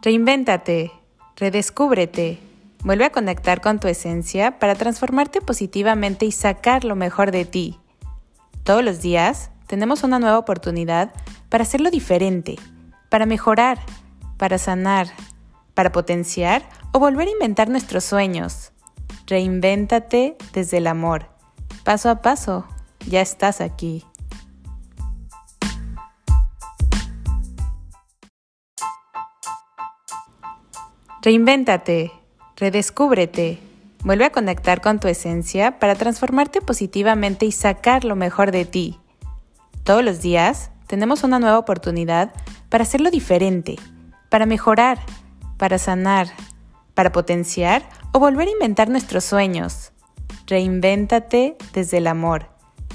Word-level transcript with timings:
Reinvéntate, 0.00 0.92
redescúbrete, 1.36 2.38
vuelve 2.84 3.04
a 3.04 3.10
conectar 3.10 3.60
con 3.60 3.80
tu 3.80 3.88
esencia 3.88 4.58
para 4.60 4.76
transformarte 4.76 5.40
positivamente 5.40 6.24
y 6.24 6.30
sacar 6.30 6.84
lo 6.84 6.94
mejor 6.94 7.32
de 7.32 7.44
ti. 7.44 7.80
Todos 8.62 8.84
los 8.84 9.00
días 9.00 9.50
tenemos 9.66 10.04
una 10.04 10.20
nueva 10.20 10.38
oportunidad 10.38 11.12
para 11.48 11.62
hacerlo 11.62 11.90
diferente, 11.90 12.56
para 13.08 13.26
mejorar, 13.26 13.80
para 14.36 14.58
sanar, 14.58 15.08
para 15.74 15.90
potenciar 15.90 16.62
o 16.92 17.00
volver 17.00 17.26
a 17.26 17.32
inventar 17.32 17.68
nuestros 17.68 18.04
sueños. 18.04 18.70
Reinvéntate 19.26 20.36
desde 20.52 20.78
el 20.78 20.86
amor. 20.86 21.26
Paso 21.82 22.08
a 22.08 22.22
paso, 22.22 22.66
ya 23.06 23.20
estás 23.20 23.60
aquí. 23.60 24.04
Reinvéntate, 31.20 32.12
redescúbrete, 32.56 33.58
vuelve 34.04 34.26
a 34.26 34.30
conectar 34.30 34.80
con 34.80 35.00
tu 35.00 35.08
esencia 35.08 35.80
para 35.80 35.96
transformarte 35.96 36.60
positivamente 36.60 37.44
y 37.44 37.52
sacar 37.52 38.04
lo 38.04 38.14
mejor 38.14 38.52
de 38.52 38.64
ti. 38.64 39.00
Todos 39.82 40.04
los 40.04 40.20
días 40.20 40.70
tenemos 40.86 41.24
una 41.24 41.40
nueva 41.40 41.58
oportunidad 41.58 42.32
para 42.68 42.82
hacerlo 42.82 43.10
diferente, 43.10 43.76
para 44.28 44.46
mejorar, 44.46 45.00
para 45.56 45.78
sanar, 45.78 46.28
para 46.94 47.10
potenciar 47.10 47.82
o 48.12 48.20
volver 48.20 48.46
a 48.46 48.52
inventar 48.52 48.88
nuestros 48.88 49.24
sueños. 49.24 49.92
Reinvéntate 50.46 51.56
desde 51.72 51.98
el 51.98 52.06
amor. 52.06 52.46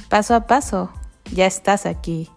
Paso 0.07 0.33
a 0.33 0.47
paso, 0.47 0.91
ya 1.33 1.45
estás 1.45 1.85
aquí. 1.85 2.29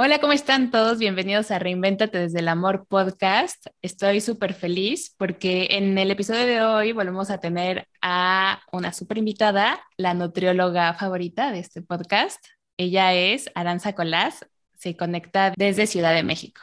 Hola, 0.00 0.20
¿cómo 0.20 0.32
están 0.32 0.70
todos? 0.70 0.98
Bienvenidos 0.98 1.50
a 1.50 1.58
Reinvéntate 1.58 2.18
desde 2.18 2.38
el 2.38 2.46
Amor 2.46 2.86
podcast. 2.86 3.66
Estoy 3.82 4.20
súper 4.20 4.54
feliz 4.54 5.12
porque 5.18 5.66
en 5.72 5.98
el 5.98 6.12
episodio 6.12 6.46
de 6.46 6.62
hoy 6.62 6.92
volvemos 6.92 7.30
a 7.30 7.40
tener 7.40 7.88
a 8.00 8.60
una 8.70 8.92
súper 8.92 9.18
invitada, 9.18 9.80
la 9.96 10.14
nutrióloga 10.14 10.94
favorita 10.94 11.50
de 11.50 11.58
este 11.58 11.82
podcast. 11.82 12.38
Ella 12.76 13.12
es 13.12 13.50
Aranza 13.56 13.94
Colás, 13.94 14.46
se 14.76 14.96
conecta 14.96 15.52
desde 15.56 15.88
Ciudad 15.88 16.14
de 16.14 16.22
México. 16.22 16.60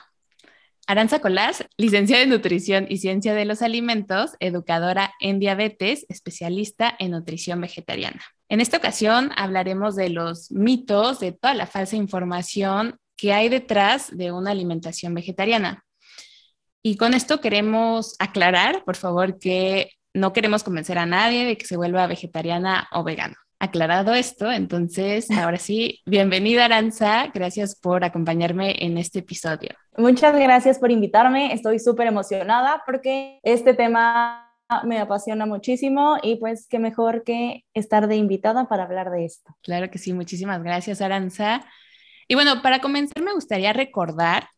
Aranza 0.88 1.19
Colás, 1.19 1.65
licenciada 1.75 2.23
en 2.23 2.29
Nutrición 2.29 2.85
y 2.88 2.99
Ciencia 2.99 3.33
de 3.33 3.43
los 3.43 3.61
Alimentos, 3.61 4.38
educadora 4.39 5.13
en 5.19 5.39
diabetes, 5.39 6.05
especialista 6.07 6.95
en 6.99 7.11
nutrición 7.11 7.59
vegetariana. 7.59 8.21
En 8.47 8.61
esta 8.61 8.77
ocasión 8.77 9.31
hablaremos 9.35 9.97
de 9.97 10.09
los 10.09 10.53
mitos, 10.53 11.19
de 11.19 11.33
toda 11.33 11.53
la 11.53 11.67
falsa 11.67 11.97
información 11.97 12.97
qué 13.17 13.33
hay 13.33 13.49
detrás 13.49 14.16
de 14.16 14.31
una 14.31 14.52
alimentación 14.52 15.13
vegetariana. 15.13 15.83
Y 16.81 16.97
con 16.97 17.13
esto 17.13 17.41
queremos 17.41 18.16
aclarar, 18.19 18.83
por 18.83 18.95
favor, 18.95 19.39
que 19.39 19.89
no 20.13 20.33
queremos 20.33 20.63
convencer 20.63 20.97
a 20.97 21.05
nadie 21.05 21.45
de 21.45 21.57
que 21.57 21.66
se 21.66 21.77
vuelva 21.77 22.07
vegetariana 22.07 22.88
o 22.91 23.03
vegano. 23.03 23.35
Aclarado 23.59 24.13
esto, 24.13 24.52
entonces, 24.52 25.30
ahora 25.31 25.57
sí, 25.57 26.02
bienvenida 26.05 26.66
Aranza, 26.66 27.27
gracias 27.33 27.75
por 27.75 28.03
acompañarme 28.03 28.75
en 28.80 28.97
este 28.97 29.19
episodio. 29.19 29.72
Muchas 29.97 30.35
gracias 30.38 30.77
por 30.77 30.91
invitarme, 30.91 31.53
estoy 31.53 31.79
súper 31.79 32.07
emocionada 32.07 32.83
porque 32.85 33.39
este 33.44 33.73
tema 33.73 34.45
me 34.83 35.00
apasiona 35.00 35.45
muchísimo 35.45 36.17
y 36.22 36.38
pues 36.38 36.67
qué 36.67 36.79
mejor 36.79 37.23
que 37.23 37.66
estar 37.73 38.07
de 38.07 38.16
invitada 38.16 38.67
para 38.67 38.83
hablar 38.83 39.11
de 39.11 39.25
esto. 39.25 39.55
Claro 39.61 39.89
que 39.89 39.97
sí, 39.97 40.13
muchísimas 40.13 40.61
gracias 40.63 41.02
Aranza. 41.02 41.66
Y 42.27 42.35
bueno, 42.35 42.61
para 42.61 42.79
comenzar 42.79 43.23
me 43.23 43.33
gustaría 43.33 43.73
recordar 43.73 44.49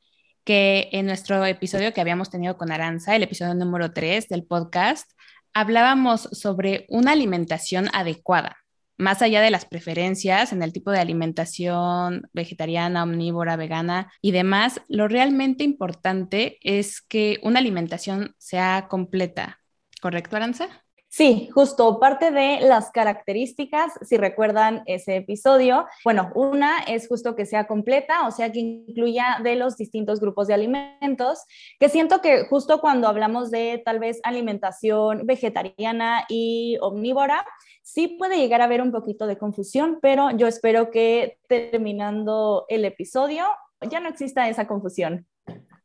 que 0.45 0.87
en 0.93 1.05
nuestro 1.05 1.45
episodio 1.45 1.93
que 1.93 1.99
habíamos 1.99 2.29
tenido 2.29 2.57
con 2.57 2.71
Aranza, 2.71 3.15
el 3.15 3.23
episodio 3.23 3.53
número 3.55 3.91
3 3.91 4.29
del 4.29 4.45
podcast, 4.45 5.11
hablábamos 5.53 6.29
sobre 6.31 6.85
una 6.87 7.11
alimentación 7.11 7.89
adecuada, 7.91 8.57
más 8.97 9.21
allá 9.21 9.41
de 9.41 9.51
las 9.51 9.65
preferencias 9.65 10.53
en 10.53 10.63
el 10.63 10.71
tipo 10.71 10.91
de 10.91 10.99
alimentación 10.99 12.29
vegetariana, 12.31 13.03
omnívora, 13.03 13.57
vegana 13.57 14.11
y 14.21 14.31
demás, 14.31 14.81
lo 14.87 15.09
realmente 15.09 15.65
importante 15.65 16.57
es 16.61 17.01
que 17.01 17.39
una 17.43 17.59
alimentación 17.59 18.33
sea 18.37 18.87
completa. 18.89 19.59
¿Correcto, 20.01 20.37
Aranza? 20.37 20.86
Sí, 21.17 21.49
justo 21.51 21.99
parte 21.99 22.29
de 22.29 22.59
las 22.61 22.91
características, 22.91 23.91
si 24.03 24.17
recuerdan 24.17 24.83
ese 24.85 25.15
episodio, 25.15 25.87
bueno, 26.03 26.31
una 26.35 26.83
es 26.83 27.07
justo 27.07 27.35
que 27.35 27.47
sea 27.47 27.65
completa, 27.65 28.27
o 28.27 28.31
sea, 28.31 28.51
que 28.51 28.59
incluya 28.59 29.39
de 29.41 29.55
los 29.55 29.77
distintos 29.77 30.19
grupos 30.19 30.45
de 30.45 30.53
alimentos, 30.53 31.43
que 31.79 31.89
siento 31.89 32.21
que 32.21 32.45
justo 32.45 32.79
cuando 32.81 33.07
hablamos 33.07 33.49
de 33.49 33.81
tal 33.83 33.97
vez 33.97 34.19
alimentación 34.21 35.25
vegetariana 35.25 36.23
y 36.29 36.77
omnívora, 36.81 37.43
sí 37.81 38.09
puede 38.19 38.37
llegar 38.37 38.61
a 38.61 38.65
haber 38.65 38.83
un 38.83 38.91
poquito 38.91 39.25
de 39.25 39.39
confusión, 39.39 39.97
pero 39.99 40.29
yo 40.37 40.45
espero 40.45 40.91
que 40.91 41.39
terminando 41.49 42.65
el 42.69 42.85
episodio 42.85 43.43
ya 43.89 43.99
no 43.99 44.09
exista 44.09 44.47
esa 44.49 44.67
confusión. 44.67 45.25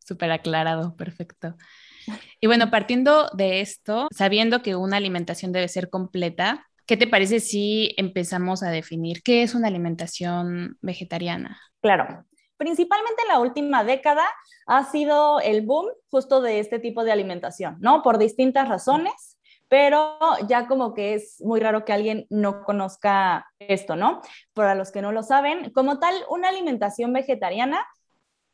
Súper 0.05 0.31
aclarado, 0.31 0.95
perfecto. 0.95 1.57
Y 2.41 2.47
bueno, 2.47 2.71
partiendo 2.71 3.29
de 3.33 3.61
esto, 3.61 4.09
sabiendo 4.11 4.63
que 4.63 4.77
una 4.77 4.97
alimentación 4.97 5.53
debe 5.53 5.69
ser 5.69 5.91
completa, 5.91 6.67
¿qué 6.87 6.97
te 6.97 7.07
parece 7.07 7.41
si 7.41 7.95
empezamos 7.97 8.63
a 8.63 8.71
definir 8.71 9.23
qué 9.23 9.43
es 9.43 9.55
una 9.55 9.69
alimentación 9.69 10.77
vegetariana? 10.81 11.61
Claro. 11.81 12.25
Principalmente 12.57 13.23
en 13.23 13.29
la 13.29 13.41
última 13.41 13.83
década 13.83 14.23
ha 14.67 14.85
sido 14.85 15.41
el 15.41 15.63
boom 15.63 15.87
justo 16.11 16.41
de 16.41 16.61
este 16.61 16.79
tipo 16.79 17.03
de 17.03 17.11
alimentación, 17.11 17.77
¿no? 17.81 18.03
Por 18.03 18.19
distintas 18.19 18.69
razones, 18.69 19.39
pero 19.69 20.19
ya 20.47 20.69
como 20.69 20.95
que 20.95 21.15
es 21.15 21.41
muy 21.41 21.59
raro 21.59 21.85
que 21.85 21.93
alguien 21.93 22.27
no 22.31 22.63
conozca 22.63 23.47
esto, 23.59 23.97
¿no? 23.97 24.21
Para 24.53 24.75
los 24.75 24.93
que 24.93 25.03
no 25.03 25.13
lo 25.13 25.23
saben, 25.23 25.73
como 25.73 25.99
tal, 25.99 26.15
una 26.29 26.51
alimentación 26.51 27.13
vegetariana 27.13 27.85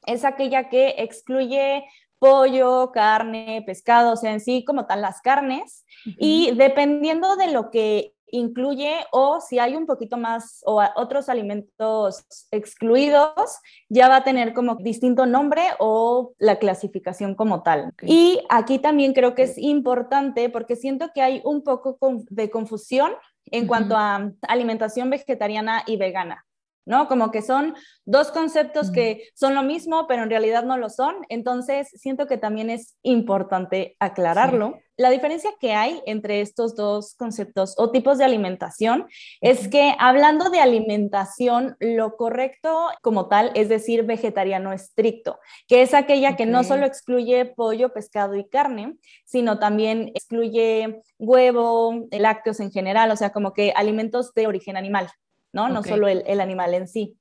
es 0.06 0.24
aquella 0.24 0.68
que 0.68 0.94
excluye 0.98 1.84
pollo, 2.18 2.90
carne, 2.92 3.62
pescado, 3.66 4.12
o 4.12 4.16
sea, 4.16 4.32
en 4.32 4.40
sí 4.40 4.64
como 4.64 4.86
tal 4.86 5.02
las 5.02 5.20
carnes. 5.20 5.84
Y 6.04 6.52
dependiendo 6.56 7.36
de 7.36 7.52
lo 7.52 7.70
que 7.70 8.14
incluye 8.30 8.94
o 9.10 9.40
si 9.40 9.58
hay 9.58 9.74
un 9.74 9.86
poquito 9.86 10.16
más 10.16 10.62
o 10.64 10.82
otros 10.96 11.28
alimentos 11.28 12.26
excluidos, 12.50 13.58
ya 13.88 14.08
va 14.08 14.16
a 14.16 14.24
tener 14.24 14.52
como 14.52 14.76
distinto 14.76 15.26
nombre 15.26 15.62
o 15.78 16.34
la 16.38 16.56
clasificación 16.56 17.34
como 17.34 17.62
tal. 17.62 17.92
Y 18.02 18.40
aquí 18.48 18.78
también 18.78 19.12
creo 19.12 19.34
que 19.34 19.42
es 19.42 19.58
importante 19.58 20.48
porque 20.50 20.76
siento 20.76 21.10
que 21.14 21.22
hay 21.22 21.40
un 21.44 21.62
poco 21.62 21.98
de 22.28 22.50
confusión 22.50 23.12
en 23.46 23.66
cuanto 23.66 23.96
a 23.96 24.30
alimentación 24.42 25.10
vegetariana 25.10 25.82
y 25.86 25.96
vegana. 25.96 26.44
¿No? 26.88 27.06
Como 27.06 27.30
que 27.30 27.42
son 27.42 27.74
dos 28.06 28.32
conceptos 28.32 28.90
que 28.90 29.28
son 29.34 29.54
lo 29.54 29.62
mismo, 29.62 30.06
pero 30.08 30.22
en 30.22 30.30
realidad 30.30 30.64
no 30.64 30.78
lo 30.78 30.88
son. 30.88 31.16
Entonces, 31.28 31.88
siento 31.94 32.26
que 32.26 32.38
también 32.38 32.70
es 32.70 32.96
importante 33.02 33.94
aclararlo. 34.00 34.78
La 34.96 35.10
diferencia 35.10 35.50
que 35.60 35.74
hay 35.74 36.02
entre 36.06 36.40
estos 36.40 36.74
dos 36.74 37.14
conceptos 37.14 37.74
o 37.76 37.92
tipos 37.92 38.16
de 38.16 38.24
alimentación 38.24 39.06
es 39.42 39.68
que 39.68 39.94
hablando 39.98 40.48
de 40.48 40.60
alimentación, 40.60 41.76
lo 41.78 42.16
correcto 42.16 42.88
como 43.02 43.28
tal 43.28 43.52
es 43.54 43.68
decir 43.68 44.04
vegetariano 44.04 44.72
estricto, 44.72 45.38
que 45.68 45.82
es 45.82 45.92
aquella 45.92 46.36
que 46.36 46.46
no 46.46 46.64
solo 46.64 46.86
excluye 46.86 47.44
pollo, 47.44 47.92
pescado 47.92 48.34
y 48.34 48.48
carne, 48.48 48.96
sino 49.26 49.58
también 49.58 50.10
excluye 50.14 51.02
huevo, 51.18 52.06
lácteos 52.10 52.58
en 52.60 52.72
general, 52.72 53.10
o 53.10 53.16
sea, 53.16 53.30
como 53.30 53.52
que 53.52 53.72
alimentos 53.76 54.32
de 54.32 54.46
origen 54.46 54.76
animal. 54.78 55.08
¿No? 55.52 55.68
No 55.68 55.82
solo 55.82 56.08
el, 56.08 56.40
animal 56.40 56.74
en 56.74 56.88
sí. 56.88 57.16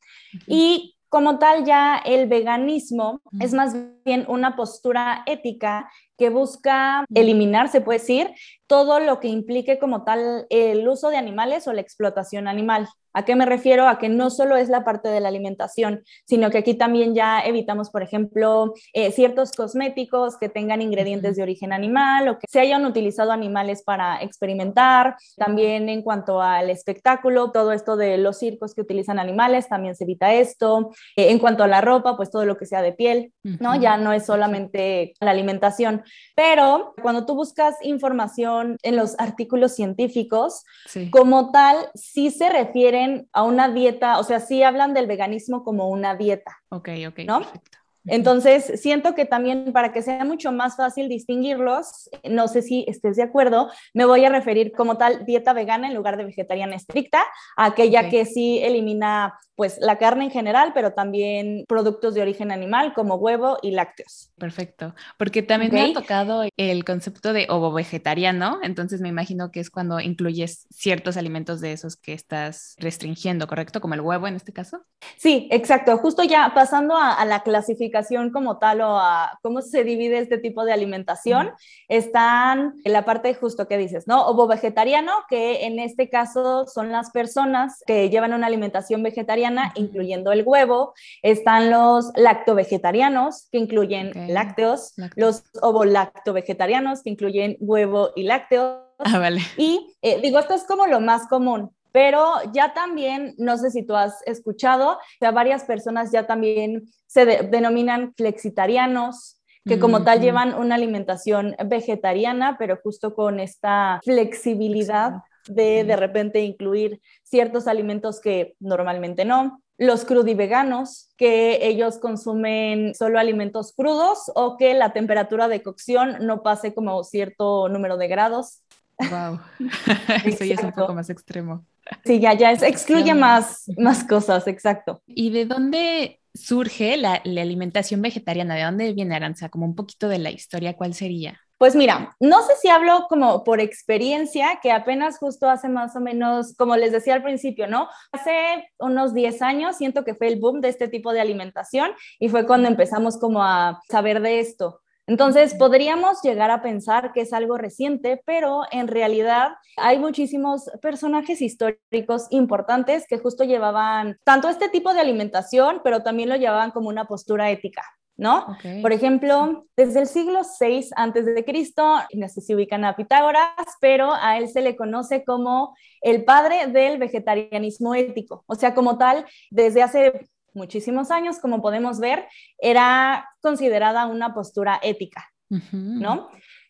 Y 0.45 0.97
como 1.09 1.39
tal, 1.39 1.63
ya 1.65 1.97
el 1.97 2.27
veganismo 2.27 3.21
es 3.39 3.53
más 3.53 3.75
bien 4.03 4.25
una 4.27 4.56
postura 4.56 5.24
ética 5.25 5.89
que 6.18 6.29
busca 6.29 7.06
eliminar, 7.13 7.69
se 7.69 7.81
puede 7.81 8.00
decir, 8.00 8.31
todo 8.65 9.00
lo 9.00 9.19
que 9.19 9.27
implique 9.27 9.79
como 9.79 10.03
tal 10.03 10.47
el 10.50 10.88
uso 10.88 11.09
de 11.09 11.18
animales 11.18 11.68
o 11.68 11.74
la 11.74 11.81
explotación 11.81 12.47
animal. 12.47 12.88
¿A 13.17 13.25
qué 13.25 13.35
me 13.35 13.47
refiero? 13.47 13.87
A 13.87 13.97
que 13.97 14.09
no 14.09 14.29
solo 14.29 14.57
es 14.57 14.69
la 14.69 14.83
parte 14.83 15.09
de 15.09 15.19
la 15.19 15.29
alimentación, 15.29 16.03
sino 16.25 16.51
que 16.51 16.59
aquí 16.59 16.75
también 16.75 17.15
ya 17.15 17.39
evitamos, 17.39 17.89
por 17.89 18.03
ejemplo, 18.03 18.75
eh, 18.93 19.11
ciertos 19.11 19.53
cosméticos 19.53 20.37
que 20.37 20.49
tengan 20.49 20.83
ingredientes 20.83 21.35
de 21.35 21.41
origen 21.41 21.73
animal 21.73 22.27
o 22.27 22.37
que 22.37 22.45
se 22.47 22.59
hayan 22.59 22.85
utilizado 22.85 23.31
animales 23.31 23.81
para 23.81 24.21
experimentar. 24.21 25.15
También 25.35 25.89
en 25.89 26.03
cuanto 26.03 26.43
al 26.43 26.69
espectáculo, 26.69 27.51
todo 27.51 27.71
esto 27.71 27.97
de 27.97 28.19
los 28.19 28.37
circos 28.37 28.75
que 28.75 28.81
utilizan 28.81 29.17
animales, 29.17 29.67
también 29.67 29.95
se 29.95 30.03
evita 30.03 30.35
esto. 30.35 30.91
Eh, 31.15 31.31
en 31.31 31.39
cuanto 31.39 31.63
a 31.63 31.67
la 31.67 31.81
ropa, 31.81 32.15
pues 32.17 32.29
todo 32.29 32.45
lo 32.45 32.55
que 32.55 32.67
sea 32.67 32.83
de 32.83 32.93
piel, 32.93 33.33
¿no? 33.41 33.81
Ya 33.81 33.97
no 33.97 34.13
es 34.13 34.27
solamente 34.27 35.13
la 35.21 35.31
alimentación. 35.31 36.03
Pero 36.35 36.93
cuando 37.01 37.25
tú 37.25 37.33
buscas 37.33 37.77
información 37.81 38.77
en 38.83 38.95
los 38.95 39.15
artículos 39.17 39.73
científicos, 39.73 40.63
como 41.09 41.49
tal, 41.49 41.89
sí 41.95 42.29
se 42.29 42.49
refieren 42.49 43.06
refieren 43.07 43.30
a 43.33 43.44
una 43.44 43.69
dieta, 43.69 44.19
o 44.19 44.24
sea, 44.24 44.39
sí 44.39 44.63
hablan 44.63 44.94
del 44.94 45.07
veganismo 45.07 45.63
como 45.63 45.89
una 45.89 46.15
dieta. 46.15 46.57
Ok, 46.69 46.89
ok, 47.07 47.19
¿no? 47.25 47.39
perfecto. 47.39 47.77
Entonces, 48.07 48.80
siento 48.81 49.15
que 49.15 49.25
también 49.25 49.71
para 49.74 49.92
que 49.92 50.01
sea 50.01 50.25
mucho 50.25 50.51
más 50.51 50.75
fácil 50.75 51.09
distinguirlos, 51.09 52.09
no 52.24 52.48
sé 52.48 52.62
si 52.62 52.86
estés 52.88 53.18
de 53.18 53.24
acuerdo, 53.24 53.69
me 53.94 54.06
voy 54.06 54.25
a 54.25 54.30
referir 54.30 54.71
como 54.71 54.98
tal 54.98 55.25
dieta 55.25 55.54
vegana 55.54 55.88
en 55.88 55.95
lugar 55.95 56.18
de 56.18 56.25
vegetariana 56.25 56.75
estricta, 56.75 57.24
aquella 57.56 58.09
que 58.09 58.25
sí 58.25 58.59
elimina 58.63 59.33
pues 59.57 59.80
la 59.81 59.98
carne 59.98 60.25
en 60.25 60.31
general, 60.31 60.71
pero 60.75 60.94
también 60.94 61.65
productos 61.68 62.13
de 62.13 62.21
origen 62.21 62.51
animal 62.51 62.94
como 62.94 63.15
huevo 63.15 63.57
y 63.63 63.71
lácteos. 63.71 64.31
Perfecto, 64.38 64.94
porque 65.18 65.42
también 65.42 65.74
me 65.74 65.81
ha 65.81 65.94
tocado 65.94 66.44
el 66.57 66.86
concepto 66.86 67.33
de 67.33 67.48
ovo 67.50 67.74
vegetariano, 67.74 68.60
entonces 68.62 69.01
me 69.01 69.10
imagino 69.10 69.50
que 69.50 69.60
es 69.60 69.71
cuando 69.71 70.00
incluyes 70.00 70.68
ciertos 70.69 71.18
alimentos 71.18 71.60
de 71.60 71.71
esos 71.71 71.95
que 71.95 72.13
estás 72.13 72.75
restringiendo, 72.77 73.48
¿correcto? 73.48 73.81
Como 73.81 73.95
el 73.95 74.01
huevo 74.01 74.27
en 74.27 74.36
este 74.36 74.53
caso. 74.53 74.86
Sí, 75.18 75.48
exacto, 75.51 75.98
justo 75.98 76.24
ya 76.24 76.51
pasando 76.53 76.95
a, 76.95 77.25
la 77.25 77.42
clasificación 77.42 77.96
como 78.31 78.57
tal 78.57 78.81
o 78.81 78.97
a 78.97 79.39
cómo 79.41 79.61
se 79.61 79.83
divide 79.83 80.19
este 80.19 80.38
tipo 80.38 80.65
de 80.65 80.73
alimentación, 80.73 81.51
están 81.88 82.75
en 82.83 82.94
la 82.94 83.05
parte 83.05 83.33
justo 83.33 83.67
que 83.67 83.77
dices, 83.77 84.07
¿no? 84.07 84.25
Ovo 84.27 84.47
vegetariano, 84.47 85.11
que 85.29 85.65
en 85.65 85.79
este 85.79 86.09
caso 86.09 86.65
son 86.67 86.91
las 86.91 87.11
personas 87.11 87.83
que 87.85 88.09
llevan 88.09 88.33
una 88.33 88.47
alimentación 88.47 89.03
vegetariana 89.03 89.71
incluyendo 89.75 90.31
el 90.31 90.44
huevo. 90.45 90.94
Están 91.21 91.69
los 91.69 92.11
lacto-vegetarianos, 92.15 93.47
que 93.51 93.57
incluyen 93.57 94.11
lácteos, 94.33 94.93
los 95.15 95.43
ovo-lacto-vegetarianos, 95.61 97.03
que 97.03 97.09
incluyen 97.09 97.57
huevo 97.59 98.11
y 98.15 98.23
lácteos. 98.23 98.81
Ah, 99.00 99.19
vale. 99.19 99.41
Y 99.57 99.95
eh, 100.01 100.19
digo, 100.21 100.39
esto 100.39 100.55
es 100.55 100.63
como 100.63 100.88
lo 100.88 101.00
más 101.00 101.27
común, 101.27 101.71
pero 101.92 102.34
ya 102.54 102.74
también, 102.74 103.36
no 103.38 103.57
sé 103.57 103.72
si 103.72 103.84
tú 103.84 103.95
has 103.95 104.22
escuchado, 104.25 104.94
o 104.94 105.00
sea, 105.19 105.31
varias 105.31 105.63
personas 105.63 106.12
ya 106.12 106.28
también 106.28 106.88
se 107.07 107.25
denominan 107.25 108.13
flexitarianos, 108.16 109.42
que 109.66 109.80
como 109.80 110.04
tal 110.04 110.22
llevan 110.22 110.54
una 110.54 110.75
alimentación 110.75 111.56
vegetariana, 111.66 112.57
pero 112.57 112.80
justo 112.81 113.13
con 113.13 113.42
esta 113.42 114.00
flexibilidad 114.04 115.24
de 115.48 115.84
de 115.84 115.95
repente 115.95 116.42
incluir 116.42 117.01
ciertos 117.24 117.68
alimentos 117.68 118.22
que 118.22 118.56
normalmente 118.60 119.25
no. 119.25 119.62
Los 119.78 120.06
crudiveganos, 120.06 121.10
que 121.18 121.68
ellos 121.68 122.00
consumen 122.00 122.95
solo 122.95 123.19
alimentos 123.19 123.74
crudos 123.74 124.31
o 124.36 124.57
que 124.57 124.74
la 124.74 124.92
temperatura 124.92 125.48
de 125.48 125.62
cocción 125.62 126.25
no 126.25 126.42
pase 126.42 126.74
como 126.74 127.04
cierto 127.04 127.69
número 127.69 127.98
de 127.98 128.07
grados. 128.07 128.63
Wow, 129.00 129.39
eso 130.25 130.45
ya 130.45 130.56
es 130.56 130.63
un 130.63 130.72
poco 130.72 130.94
más 130.95 131.10
extremo. 131.10 131.63
Sí, 132.04 132.19
ya, 132.19 132.34
ya 132.34 132.51
es, 132.51 132.62
excluye 132.62 133.13
más, 133.13 133.66
más 133.78 134.04
cosas, 134.04 134.48
exacto. 134.48 135.01
¿Y 135.06 135.31
de 135.31 135.45
dónde 135.45 136.19
surge 136.34 136.98
la, 136.98 137.22
la 137.24 137.42
alimentación 137.42 138.01
vegetariana? 138.01 138.56
¿De 138.56 138.63
dónde 138.63 138.94
viene 138.94 139.16
Aranza? 139.16 139.50
Como 139.50 139.66
un 139.66 139.75
poquito 139.75 140.07
de 140.07 140.19
la 140.19 140.31
historia, 140.31 140.75
¿cuál 140.75 140.94
sería? 140.94 141.39
Pues 141.57 141.75
mira, 141.75 142.16
no 142.19 142.44
sé 142.44 142.54
si 142.62 142.69
hablo 142.69 143.07
como 143.10 143.44
por 143.44 143.60
experiencia, 143.60 144.60
que 144.62 144.72
apenas 144.72 145.18
justo 145.18 145.50
hace 145.50 145.69
más 145.69 145.95
o 145.95 146.00
menos, 146.00 146.54
como 146.56 146.75
les 146.75 146.92
decía 146.92 147.16
al 147.16 147.24
principio, 147.24 147.68
¿no? 147.68 147.89
Hace 148.12 148.69
unos 148.78 149.16
10 149.16 149.42
años 149.42 149.75
siento 149.75 150.04
que 150.04 150.13
fue 150.13 150.28
el 150.28 150.39
boom 150.39 150.62
de 150.62 150.69
este 150.69 150.88
tipo 150.88 151.12
de 151.13 151.22
alimentación 151.22 151.92
y 152.19 152.30
fue 152.30 152.45
cuando 152.45 152.68
empezamos 152.68 153.18
como 153.18 153.44
a 153.44 153.81
saber 153.89 154.22
de 154.22 154.39
esto. 154.39 154.81
Entonces, 155.07 155.56
podríamos 155.56 156.21
llegar 156.21 156.51
a 156.51 156.62
pensar 156.62 157.13
que 157.13 157.21
es 157.21 157.31
algo 157.31 157.57
reciente, 157.57 158.21
pero 158.25 158.63
en 158.71 158.89
realidad 158.89 159.54
hay 159.77 160.00
muchísimos 160.00 160.69
personajes 160.81 161.42
históricos 161.42 162.27
importantes 162.30 163.06
que 163.07 163.18
justo 163.18 163.45
llevaban 163.45 164.18
tanto 164.25 164.50
este 164.50 164.68
tipo 164.68 164.94
de 164.94 165.00
alimentación, 165.00 165.80
pero 165.83 166.04
también 166.04 166.27
lo 166.27 166.36
llevaban 166.36 166.71
como 166.71 166.89
una 166.89 167.06
postura 167.06 167.50
ética. 167.50 167.83
¿no? 168.18 168.57
Por 168.81 168.92
ejemplo, 168.92 169.68
desde 169.77 170.00
el 170.00 170.07
siglo 170.07 170.42
VI 170.59 170.89
antes 170.95 171.25
de 171.25 171.45
Cristo, 171.45 172.00
no 172.13 172.27
sé 172.27 172.42
si 172.42 172.56
ubican 172.56 172.83
a 172.83 172.95
Pitágoras, 172.95 173.51
pero 173.80 174.12
a 174.12 174.39
él 174.39 174.50
se 174.50 174.62
le 174.62 174.75
conoce 174.75 175.24
como 175.24 175.75
el 176.01 176.25
padre 176.25 176.68
del 176.68 176.98
vegetarianismo 176.98 177.94
ético. 177.94 178.44
O 178.48 178.56
sea, 178.56 178.74
como 178.74 178.98
tal, 178.98 179.25
desde 179.51 179.83
hace 179.83 180.27
muchísimos 180.57 181.12
años, 181.12 181.39
como 181.39 181.62
podemos 181.62 182.00
ver, 182.00 182.27
era 182.57 183.30
considerada 183.42 184.07
una 184.07 184.33
postura 184.33 184.80
ética, 184.83 185.31
¿no? 185.71 186.30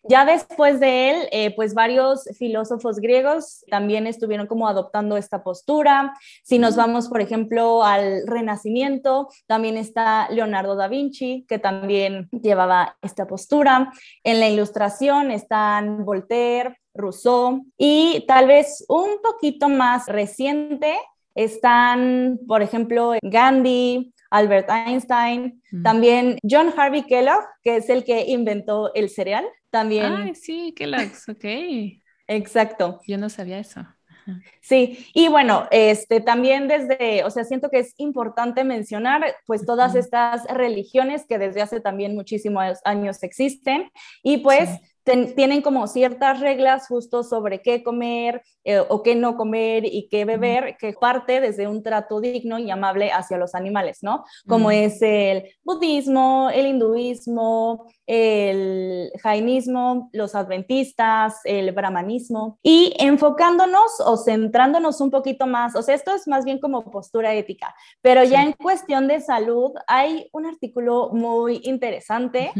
Ya 0.09 0.23
después 0.23 0.79
de 0.79 1.09
él, 1.09 1.27
eh, 1.31 1.53
pues 1.55 1.73
varios 1.73 2.29
filósofos 2.37 2.99
griegos 2.99 3.65
también 3.69 4.07
estuvieron 4.07 4.47
como 4.47 4.67
adoptando 4.69 5.17
esta 5.17 5.43
postura. 5.43 6.13
Si 6.43 6.59
nos 6.59 6.77
vamos, 6.77 7.09
por 7.09 7.19
ejemplo, 7.19 7.83
al 7.83 8.25
Renacimiento, 8.25 9.27
también 9.47 9.75
está 9.75 10.29
Leonardo 10.29 10.77
da 10.77 10.87
Vinci, 10.87 11.45
que 11.49 11.59
también 11.59 12.29
llevaba 12.31 12.95
esta 13.01 13.27
postura. 13.27 13.91
En 14.23 14.39
la 14.39 14.47
Ilustración 14.47 15.29
están 15.29 16.05
Voltaire, 16.05 16.77
Rousseau 16.93 17.65
y 17.77 18.23
tal 18.27 18.47
vez 18.47 18.85
un 18.87 19.21
poquito 19.21 19.67
más 19.67 20.07
reciente 20.07 20.95
están, 21.37 22.39
por 22.47 22.63
ejemplo, 22.63 23.13
Gandhi, 23.21 24.11
Albert 24.31 24.69
Einstein, 24.69 25.61
también 25.83 26.37
John 26.43 26.73
Harvey 26.75 27.03
Kellogg, 27.03 27.45
que 27.63 27.77
es 27.77 27.89
el 27.89 28.03
que 28.03 28.25
inventó 28.27 28.93
el 28.95 29.09
cereal, 29.09 29.45
también. 29.69 30.13
Ay, 30.13 30.35
sí, 30.35 30.73
Kellogg's, 30.75 31.29
ok. 31.29 31.45
Exacto. 32.27 32.99
Yo 33.07 33.17
no 33.17 33.29
sabía 33.29 33.59
eso. 33.59 33.85
Sí, 34.61 35.07
y 35.13 35.29
bueno, 35.29 35.67
este 35.71 36.19
también 36.19 36.67
desde, 36.67 37.23
o 37.23 37.29
sea, 37.29 37.45
siento 37.45 37.69
que 37.69 37.79
es 37.79 37.93
importante 37.97 38.65
mencionar 38.65 39.35
pues 39.45 39.65
todas 39.65 39.95
estas 39.95 40.43
religiones 40.45 41.25
que 41.25 41.37
desde 41.37 41.61
hace 41.61 41.79
también 41.79 42.13
muchísimos 42.13 42.79
años 42.83 43.23
existen 43.23 43.89
y 44.23 44.39
pues 44.39 44.69
tienen 45.35 45.61
como 45.61 45.87
ciertas 45.87 46.39
reglas 46.39 46.87
justo 46.87 47.23
sobre 47.23 47.61
qué 47.61 47.83
comer 47.83 48.41
eh, 48.63 48.79
o 48.79 49.01
qué 49.01 49.15
no 49.15 49.37
comer 49.37 49.85
y 49.85 50.09
qué 50.09 50.25
beber, 50.25 50.75
que 50.77 50.93
parte 50.93 51.39
desde 51.39 51.67
un 51.67 51.83
trato 51.83 52.19
digno 52.19 52.59
y 52.59 52.69
amable 52.69 53.11
hacia 53.11 53.37
los 53.37 53.55
animales, 53.55 53.99
¿no? 54.01 54.25
Como 54.47 54.71
es 54.71 55.01
el 55.01 55.45
budismo, 55.63 56.49
el 56.53 56.67
hinduismo, 56.67 57.87
el 58.05 59.11
jainismo, 59.21 60.09
los 60.13 60.35
adventistas, 60.35 61.39
el 61.43 61.71
brahmanismo, 61.71 62.59
y 62.63 62.93
enfocándonos 62.99 63.99
o 64.05 64.17
centrándonos 64.17 65.01
un 65.01 65.11
poquito 65.11 65.47
más, 65.47 65.75
o 65.75 65.81
sea, 65.81 65.95
esto 65.95 66.15
es 66.15 66.27
más 66.27 66.45
bien 66.45 66.59
como 66.59 66.89
postura 66.91 67.33
ética, 67.33 67.75
pero 68.01 68.23
ya 68.23 68.43
en 68.43 68.53
cuestión 68.53 69.07
de 69.07 69.21
salud 69.21 69.71
hay 69.87 70.29
un 70.31 70.45
artículo 70.45 71.09
muy 71.13 71.61
interesante 71.63 72.51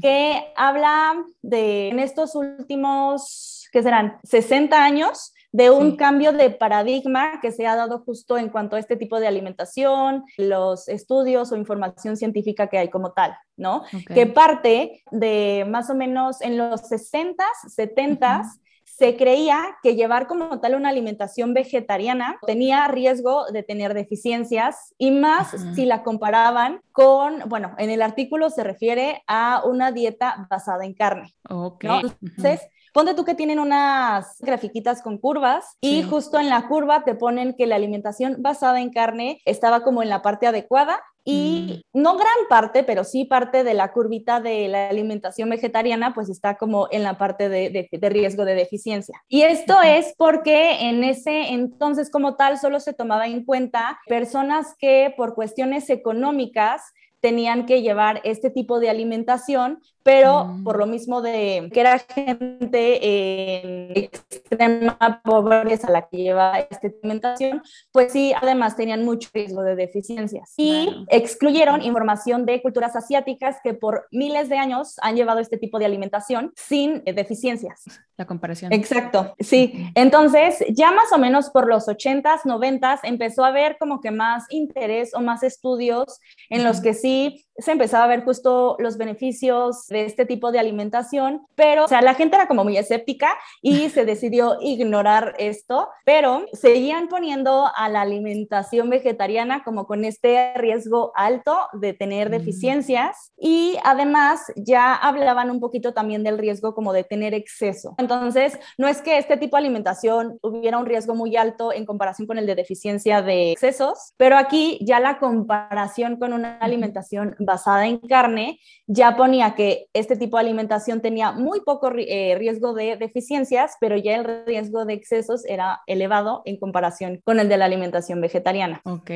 que 0.00 0.52
habla 0.56 1.24
de 1.42 1.90
en 1.96 2.00
estos 2.00 2.34
últimos, 2.34 3.68
¿qué 3.72 3.82
serán? 3.82 4.18
60 4.22 4.82
años 4.82 5.32
de 5.52 5.70
un 5.70 5.96
cambio 5.96 6.32
de 6.32 6.50
paradigma 6.50 7.40
que 7.40 7.50
se 7.50 7.66
ha 7.66 7.74
dado 7.74 8.00
justo 8.00 8.36
en 8.36 8.50
cuanto 8.50 8.76
a 8.76 8.78
este 8.78 8.96
tipo 8.96 9.18
de 9.18 9.26
alimentación, 9.26 10.24
los 10.36 10.86
estudios 10.88 11.50
o 11.50 11.56
información 11.56 12.16
científica 12.16 12.66
que 12.66 12.76
hay 12.76 12.90
como 12.90 13.12
tal, 13.12 13.34
¿no? 13.56 13.82
Que 14.06 14.26
parte 14.26 15.02
de 15.10 15.66
más 15.66 15.88
o 15.88 15.94
menos 15.94 16.42
en 16.42 16.58
los 16.58 16.82
60s, 16.82 17.36
70s, 17.74 18.60
se 18.98 19.16
creía 19.16 19.76
que 19.82 19.94
llevar 19.94 20.26
como 20.26 20.58
tal 20.58 20.74
una 20.74 20.88
alimentación 20.88 21.52
vegetariana 21.52 22.38
tenía 22.46 22.88
riesgo 22.88 23.44
de 23.52 23.62
tener 23.62 23.92
deficiencias 23.92 24.94
y 24.96 25.10
más 25.10 25.54
si 25.74 25.84
la 25.84 26.02
comparaban 26.02 26.80
con, 26.92 27.40
bueno, 27.46 27.74
en 27.76 27.90
el 27.90 28.00
artículo 28.00 28.48
se 28.48 28.64
refiere 28.64 29.22
a 29.26 29.62
una 29.66 29.92
dieta 29.92 30.46
basada 30.48 30.86
en 30.86 30.94
carne. 30.94 31.34
Ok. 31.50 31.84
Entonces, 32.22 32.62
ponte 32.94 33.12
tú 33.12 33.26
que 33.26 33.34
tienen 33.34 33.58
unas 33.58 34.38
grafiquitas 34.40 35.02
con 35.02 35.18
curvas 35.18 35.76
y 35.82 36.02
justo 36.02 36.38
en 36.38 36.48
la 36.48 36.66
curva 36.66 37.04
te 37.04 37.14
ponen 37.14 37.54
que 37.54 37.66
la 37.66 37.76
alimentación 37.76 38.36
basada 38.38 38.80
en 38.80 38.90
carne 38.90 39.42
estaba 39.44 39.82
como 39.82 40.02
en 40.02 40.08
la 40.08 40.22
parte 40.22 40.46
adecuada 40.46 41.02
y 41.28 41.82
mm. 41.92 42.00
no 42.00 42.14
gran 42.14 42.46
parte, 42.48 42.84
pero 42.84 43.02
sí 43.02 43.24
parte 43.24 43.64
de 43.64 43.74
la 43.74 43.92
curvita 43.92 44.40
de 44.40 44.68
la 44.68 44.88
alimentación 44.88 45.50
vegetariana, 45.50 46.14
pues 46.14 46.30
está 46.30 46.56
como 46.56 46.86
en 46.92 47.02
la 47.02 47.18
parte 47.18 47.48
de, 47.48 47.88
riesgo 48.08 48.44
de 48.44 48.54
deficiencia. 48.54 49.20
Y 49.28 49.42
esto 49.42 49.82
es 49.82 50.14
porque 50.16 50.88
en 50.88 51.02
ese 51.02 51.52
entonces 51.52 52.10
como 52.10 52.36
tal 52.36 52.58
solo 52.58 52.78
se 52.78 52.92
tomaba 52.92 53.26
en 53.26 53.44
cuenta 53.44 53.98
personas 54.06 54.76
que 54.78 55.12
por 55.16 55.34
cuestiones 55.34 55.90
económicas 55.90 56.82
tenían 57.20 57.66
que 57.66 57.82
llevar 57.82 58.20
este 58.24 58.50
tipo 58.50 58.78
de 58.78 58.90
alimentación, 58.90 59.80
pero 60.02 60.44
mm. 60.44 60.64
por 60.64 60.78
lo 60.78 60.86
mismo 60.86 61.22
de 61.22 61.68
que 61.72 61.80
era 61.80 61.98
gente 61.98 63.56
en 63.56 63.90
extrema 63.96 65.20
pobreza 65.24 65.90
la 65.90 66.08
que 66.08 66.18
lleva 66.18 66.60
esta 66.60 66.88
alimentación, 67.02 67.62
pues 67.90 68.12
sí, 68.12 68.32
además 68.40 68.76
tenían 68.76 69.04
mucho 69.04 69.28
riesgo 69.34 69.62
de 69.62 69.74
deficiencias. 69.74 70.54
Y 70.56 71.06
excluyeron 71.08 71.82
información 71.82 72.46
de 72.46 72.62
culturas 72.62 72.94
asiáticas 72.94 73.56
que 73.64 73.74
por 73.74 74.06
miles 74.12 74.48
de 74.48 74.58
años 74.58 74.96
han 75.02 75.16
llevado 75.16 75.40
este 75.40 75.58
tipo 75.58 75.78
de 75.78 75.86
alimentación 75.86 76.52
sin 76.54 77.02
deficiencias. 77.04 77.84
La 78.16 78.26
comparación. 78.26 78.72
Exacto, 78.72 79.34
sí. 79.40 79.90
Entonces, 79.94 80.64
ya 80.70 80.92
más 80.92 81.12
o 81.12 81.18
menos 81.18 81.50
por 81.50 81.66
los 81.66 81.88
80s, 81.88 82.42
90s, 82.44 83.00
empezó 83.02 83.44
a 83.44 83.48
haber 83.48 83.76
como 83.78 84.00
que 84.00 84.10
más 84.10 84.44
interés 84.50 85.12
o 85.14 85.20
más 85.20 85.42
estudios 85.42 86.20
en 86.48 86.64
los 86.64 86.80
que 86.80 86.94
sí 86.94 87.15
se 87.58 87.72
empezaba 87.72 88.04
a 88.04 88.08
ver 88.08 88.24
justo 88.24 88.76
los 88.78 88.98
beneficios 88.98 89.86
de 89.88 90.04
este 90.04 90.26
tipo 90.26 90.52
de 90.52 90.58
alimentación, 90.58 91.46
pero, 91.54 91.84
o 91.84 91.88
sea, 91.88 92.02
la 92.02 92.14
gente 92.14 92.36
era 92.36 92.48
como 92.48 92.64
muy 92.64 92.76
escéptica 92.76 93.28
y 93.62 93.88
se 93.90 94.04
decidió 94.04 94.58
ignorar 94.60 95.34
esto, 95.38 95.88
pero 96.04 96.44
seguían 96.52 97.08
poniendo 97.08 97.66
a 97.74 97.88
la 97.88 98.02
alimentación 98.02 98.90
vegetariana 98.90 99.62
como 99.64 99.86
con 99.86 100.04
este 100.04 100.54
riesgo 100.54 101.12
alto 101.14 101.56
de 101.72 101.94
tener 101.94 102.28
mm. 102.28 102.32
deficiencias 102.32 103.32
y 103.38 103.76
además 103.84 104.52
ya 104.56 104.94
hablaban 104.94 105.50
un 105.50 105.60
poquito 105.60 105.94
también 105.94 106.22
del 106.22 106.38
riesgo 106.38 106.74
como 106.74 106.92
de 106.92 107.04
tener 107.04 107.34
exceso. 107.34 107.94
Entonces, 107.98 108.58
no 108.76 108.88
es 108.88 109.00
que 109.00 109.18
este 109.18 109.36
tipo 109.36 109.56
de 109.56 109.62
alimentación 109.62 110.38
hubiera 110.42 110.78
un 110.78 110.86
riesgo 110.86 111.14
muy 111.14 111.36
alto 111.36 111.72
en 111.72 111.86
comparación 111.86 112.26
con 112.26 112.38
el 112.38 112.46
de 112.46 112.54
deficiencia 112.54 113.22
de 113.22 113.52
excesos, 113.52 114.12
pero 114.16 114.36
aquí 114.36 114.78
ya 114.82 115.00
la 115.00 115.18
comparación 115.18 116.16
con 116.16 116.32
una 116.32 116.58
alimentación 116.58 116.95
basada 117.38 117.86
en 117.86 117.98
carne 117.98 118.60
ya 118.86 119.16
ponía 119.16 119.54
que 119.54 119.86
este 119.92 120.16
tipo 120.16 120.36
de 120.36 120.44
alimentación 120.44 121.00
tenía 121.00 121.32
muy 121.32 121.60
poco 121.60 121.92
eh, 121.96 122.36
riesgo 122.38 122.74
de 122.74 122.96
deficiencias, 122.96 123.76
pero 123.80 123.96
ya 123.96 124.14
el 124.14 124.44
riesgo 124.46 124.84
de 124.84 124.94
excesos 124.94 125.44
era 125.46 125.80
elevado 125.86 126.42
en 126.44 126.58
comparación 126.58 127.20
con 127.24 127.40
el 127.40 127.48
de 127.48 127.56
la 127.56 127.64
alimentación 127.64 128.20
vegetariana. 128.20 128.80
Ok, 128.84 129.10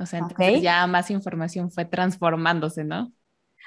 o 0.00 0.06
sea, 0.06 0.20
entonces 0.20 0.62
ya 0.62 0.86
más 0.86 1.10
información 1.10 1.70
fue 1.70 1.84
transformándose, 1.84 2.84
¿no? 2.84 3.12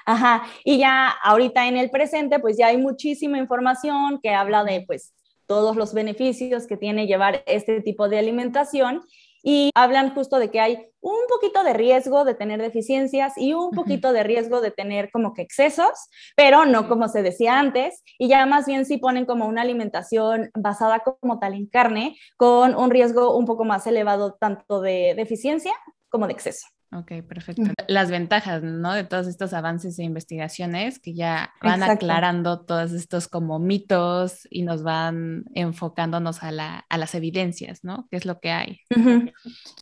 Ajá, 0.06 0.44
y 0.64 0.78
ya 0.78 1.08
ahorita 1.22 1.66
en 1.66 1.76
el 1.76 1.90
presente, 1.90 2.38
pues 2.38 2.58
ya 2.58 2.66
hay 2.66 2.76
muchísima 2.76 3.38
información 3.38 4.20
que 4.22 4.30
habla 4.30 4.62
de, 4.64 4.84
pues, 4.86 5.14
todos 5.46 5.76
los 5.76 5.94
beneficios 5.94 6.66
que 6.66 6.76
tiene 6.76 7.06
llevar 7.06 7.42
este 7.46 7.80
tipo 7.80 8.08
de 8.08 8.18
alimentación 8.18 9.02
y 9.44 9.70
hablan 9.74 10.14
justo 10.14 10.38
de 10.38 10.50
que 10.50 10.58
hay 10.58 10.88
un 11.00 11.18
poquito 11.28 11.62
de 11.62 11.74
riesgo 11.74 12.24
de 12.24 12.34
tener 12.34 12.62
deficiencias 12.62 13.34
y 13.36 13.52
un 13.52 13.72
poquito 13.72 14.14
de 14.14 14.22
riesgo 14.22 14.62
de 14.62 14.70
tener 14.70 15.10
como 15.12 15.34
que 15.34 15.42
excesos, 15.42 16.08
pero 16.34 16.64
no 16.64 16.88
como 16.88 17.08
se 17.08 17.22
decía 17.22 17.58
antes, 17.58 18.02
y 18.18 18.28
ya 18.28 18.46
más 18.46 18.64
bien 18.64 18.86
sí 18.86 18.96
ponen 18.96 19.26
como 19.26 19.46
una 19.46 19.60
alimentación 19.60 20.50
basada 20.54 21.00
como 21.00 21.38
tal 21.38 21.52
en 21.52 21.66
carne, 21.66 22.16
con 22.38 22.74
un 22.74 22.90
riesgo 22.90 23.36
un 23.36 23.44
poco 23.44 23.64
más 23.64 23.86
elevado 23.86 24.34
tanto 24.40 24.80
de 24.80 25.14
deficiencia 25.14 25.72
como 26.08 26.26
de 26.26 26.32
exceso. 26.32 26.66
Ok, 26.94 27.12
perfecto. 27.26 27.62
Las 27.88 28.10
ventajas, 28.10 28.62
¿no? 28.62 28.92
De 28.94 29.02
todos 29.02 29.26
estos 29.26 29.52
avances 29.52 29.98
e 29.98 30.04
investigaciones 30.04 31.00
que 31.00 31.12
ya 31.12 31.52
van 31.60 31.82
aclarando 31.82 32.60
todos 32.60 32.92
estos 32.92 33.26
como 33.26 33.58
mitos 33.58 34.46
y 34.48 34.62
nos 34.62 34.84
van 34.84 35.44
enfocándonos 35.54 36.42
a, 36.44 36.52
la, 36.52 36.86
a 36.88 36.98
las 36.98 37.14
evidencias, 37.16 37.82
¿no? 37.82 38.06
¿Qué 38.10 38.16
es 38.16 38.26
lo 38.26 38.38
que 38.38 38.50
hay? 38.50 38.80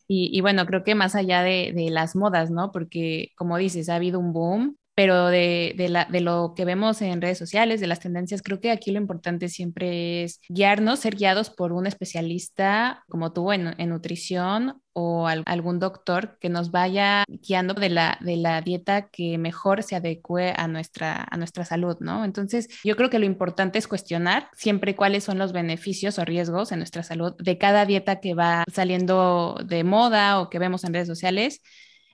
y, 0.08 0.30
y, 0.36 0.40
bueno, 0.40 0.64
creo 0.64 0.84
que 0.84 0.94
más 0.94 1.14
allá 1.14 1.42
de, 1.42 1.72
de, 1.74 1.90
las 1.90 2.16
modas, 2.16 2.50
¿no? 2.50 2.72
Porque 2.72 3.32
como 3.36 3.58
dices, 3.58 3.90
ha 3.90 3.96
habido 3.96 4.18
un 4.18 4.32
boom 4.32 4.76
pero 4.94 5.28
de, 5.28 5.74
de, 5.76 5.88
la, 5.88 6.04
de, 6.04 6.20
lo 6.20 6.52
que 6.54 6.66
vemos 6.66 7.00
en 7.00 7.22
redes 7.22 7.38
sociales, 7.38 7.80
de 7.80 7.86
las 7.86 8.00
tendencias, 8.00 8.42
creo 8.42 8.60
que 8.60 8.70
aquí 8.70 8.90
lo 8.90 8.98
importante 8.98 9.48
siempre 9.48 10.22
es 10.22 10.38
guiarnos, 10.50 11.00
ser 11.00 11.16
guiados 11.16 11.48
por 11.48 11.72
un 11.72 11.86
especialista 11.86 13.02
como 13.08 13.32
tú 13.32 13.52
en, 13.52 13.74
en 13.78 13.88
nutrición 13.88 14.81
o 14.94 15.26
algún 15.26 15.78
doctor 15.78 16.38
que 16.38 16.48
nos 16.48 16.70
vaya 16.70 17.24
guiando 17.28 17.74
de 17.74 17.88
la, 17.88 18.18
de 18.20 18.36
la 18.36 18.60
dieta 18.60 19.08
que 19.08 19.38
mejor 19.38 19.82
se 19.82 19.96
adecue 19.96 20.52
a 20.56 20.68
nuestra, 20.68 21.26
a 21.30 21.36
nuestra 21.36 21.64
salud, 21.64 21.96
¿no? 22.00 22.24
Entonces, 22.24 22.68
yo 22.84 22.96
creo 22.96 23.10
que 23.10 23.18
lo 23.18 23.26
importante 23.26 23.78
es 23.78 23.88
cuestionar 23.88 24.48
siempre 24.54 24.96
cuáles 24.96 25.24
son 25.24 25.38
los 25.38 25.52
beneficios 25.52 26.18
o 26.18 26.24
riesgos 26.24 26.72
en 26.72 26.78
nuestra 26.78 27.02
salud 27.02 27.34
de 27.38 27.58
cada 27.58 27.86
dieta 27.86 28.20
que 28.20 28.34
va 28.34 28.64
saliendo 28.72 29.58
de 29.64 29.84
moda 29.84 30.40
o 30.40 30.50
que 30.50 30.58
vemos 30.58 30.84
en 30.84 30.94
redes 30.94 31.08
sociales 31.08 31.60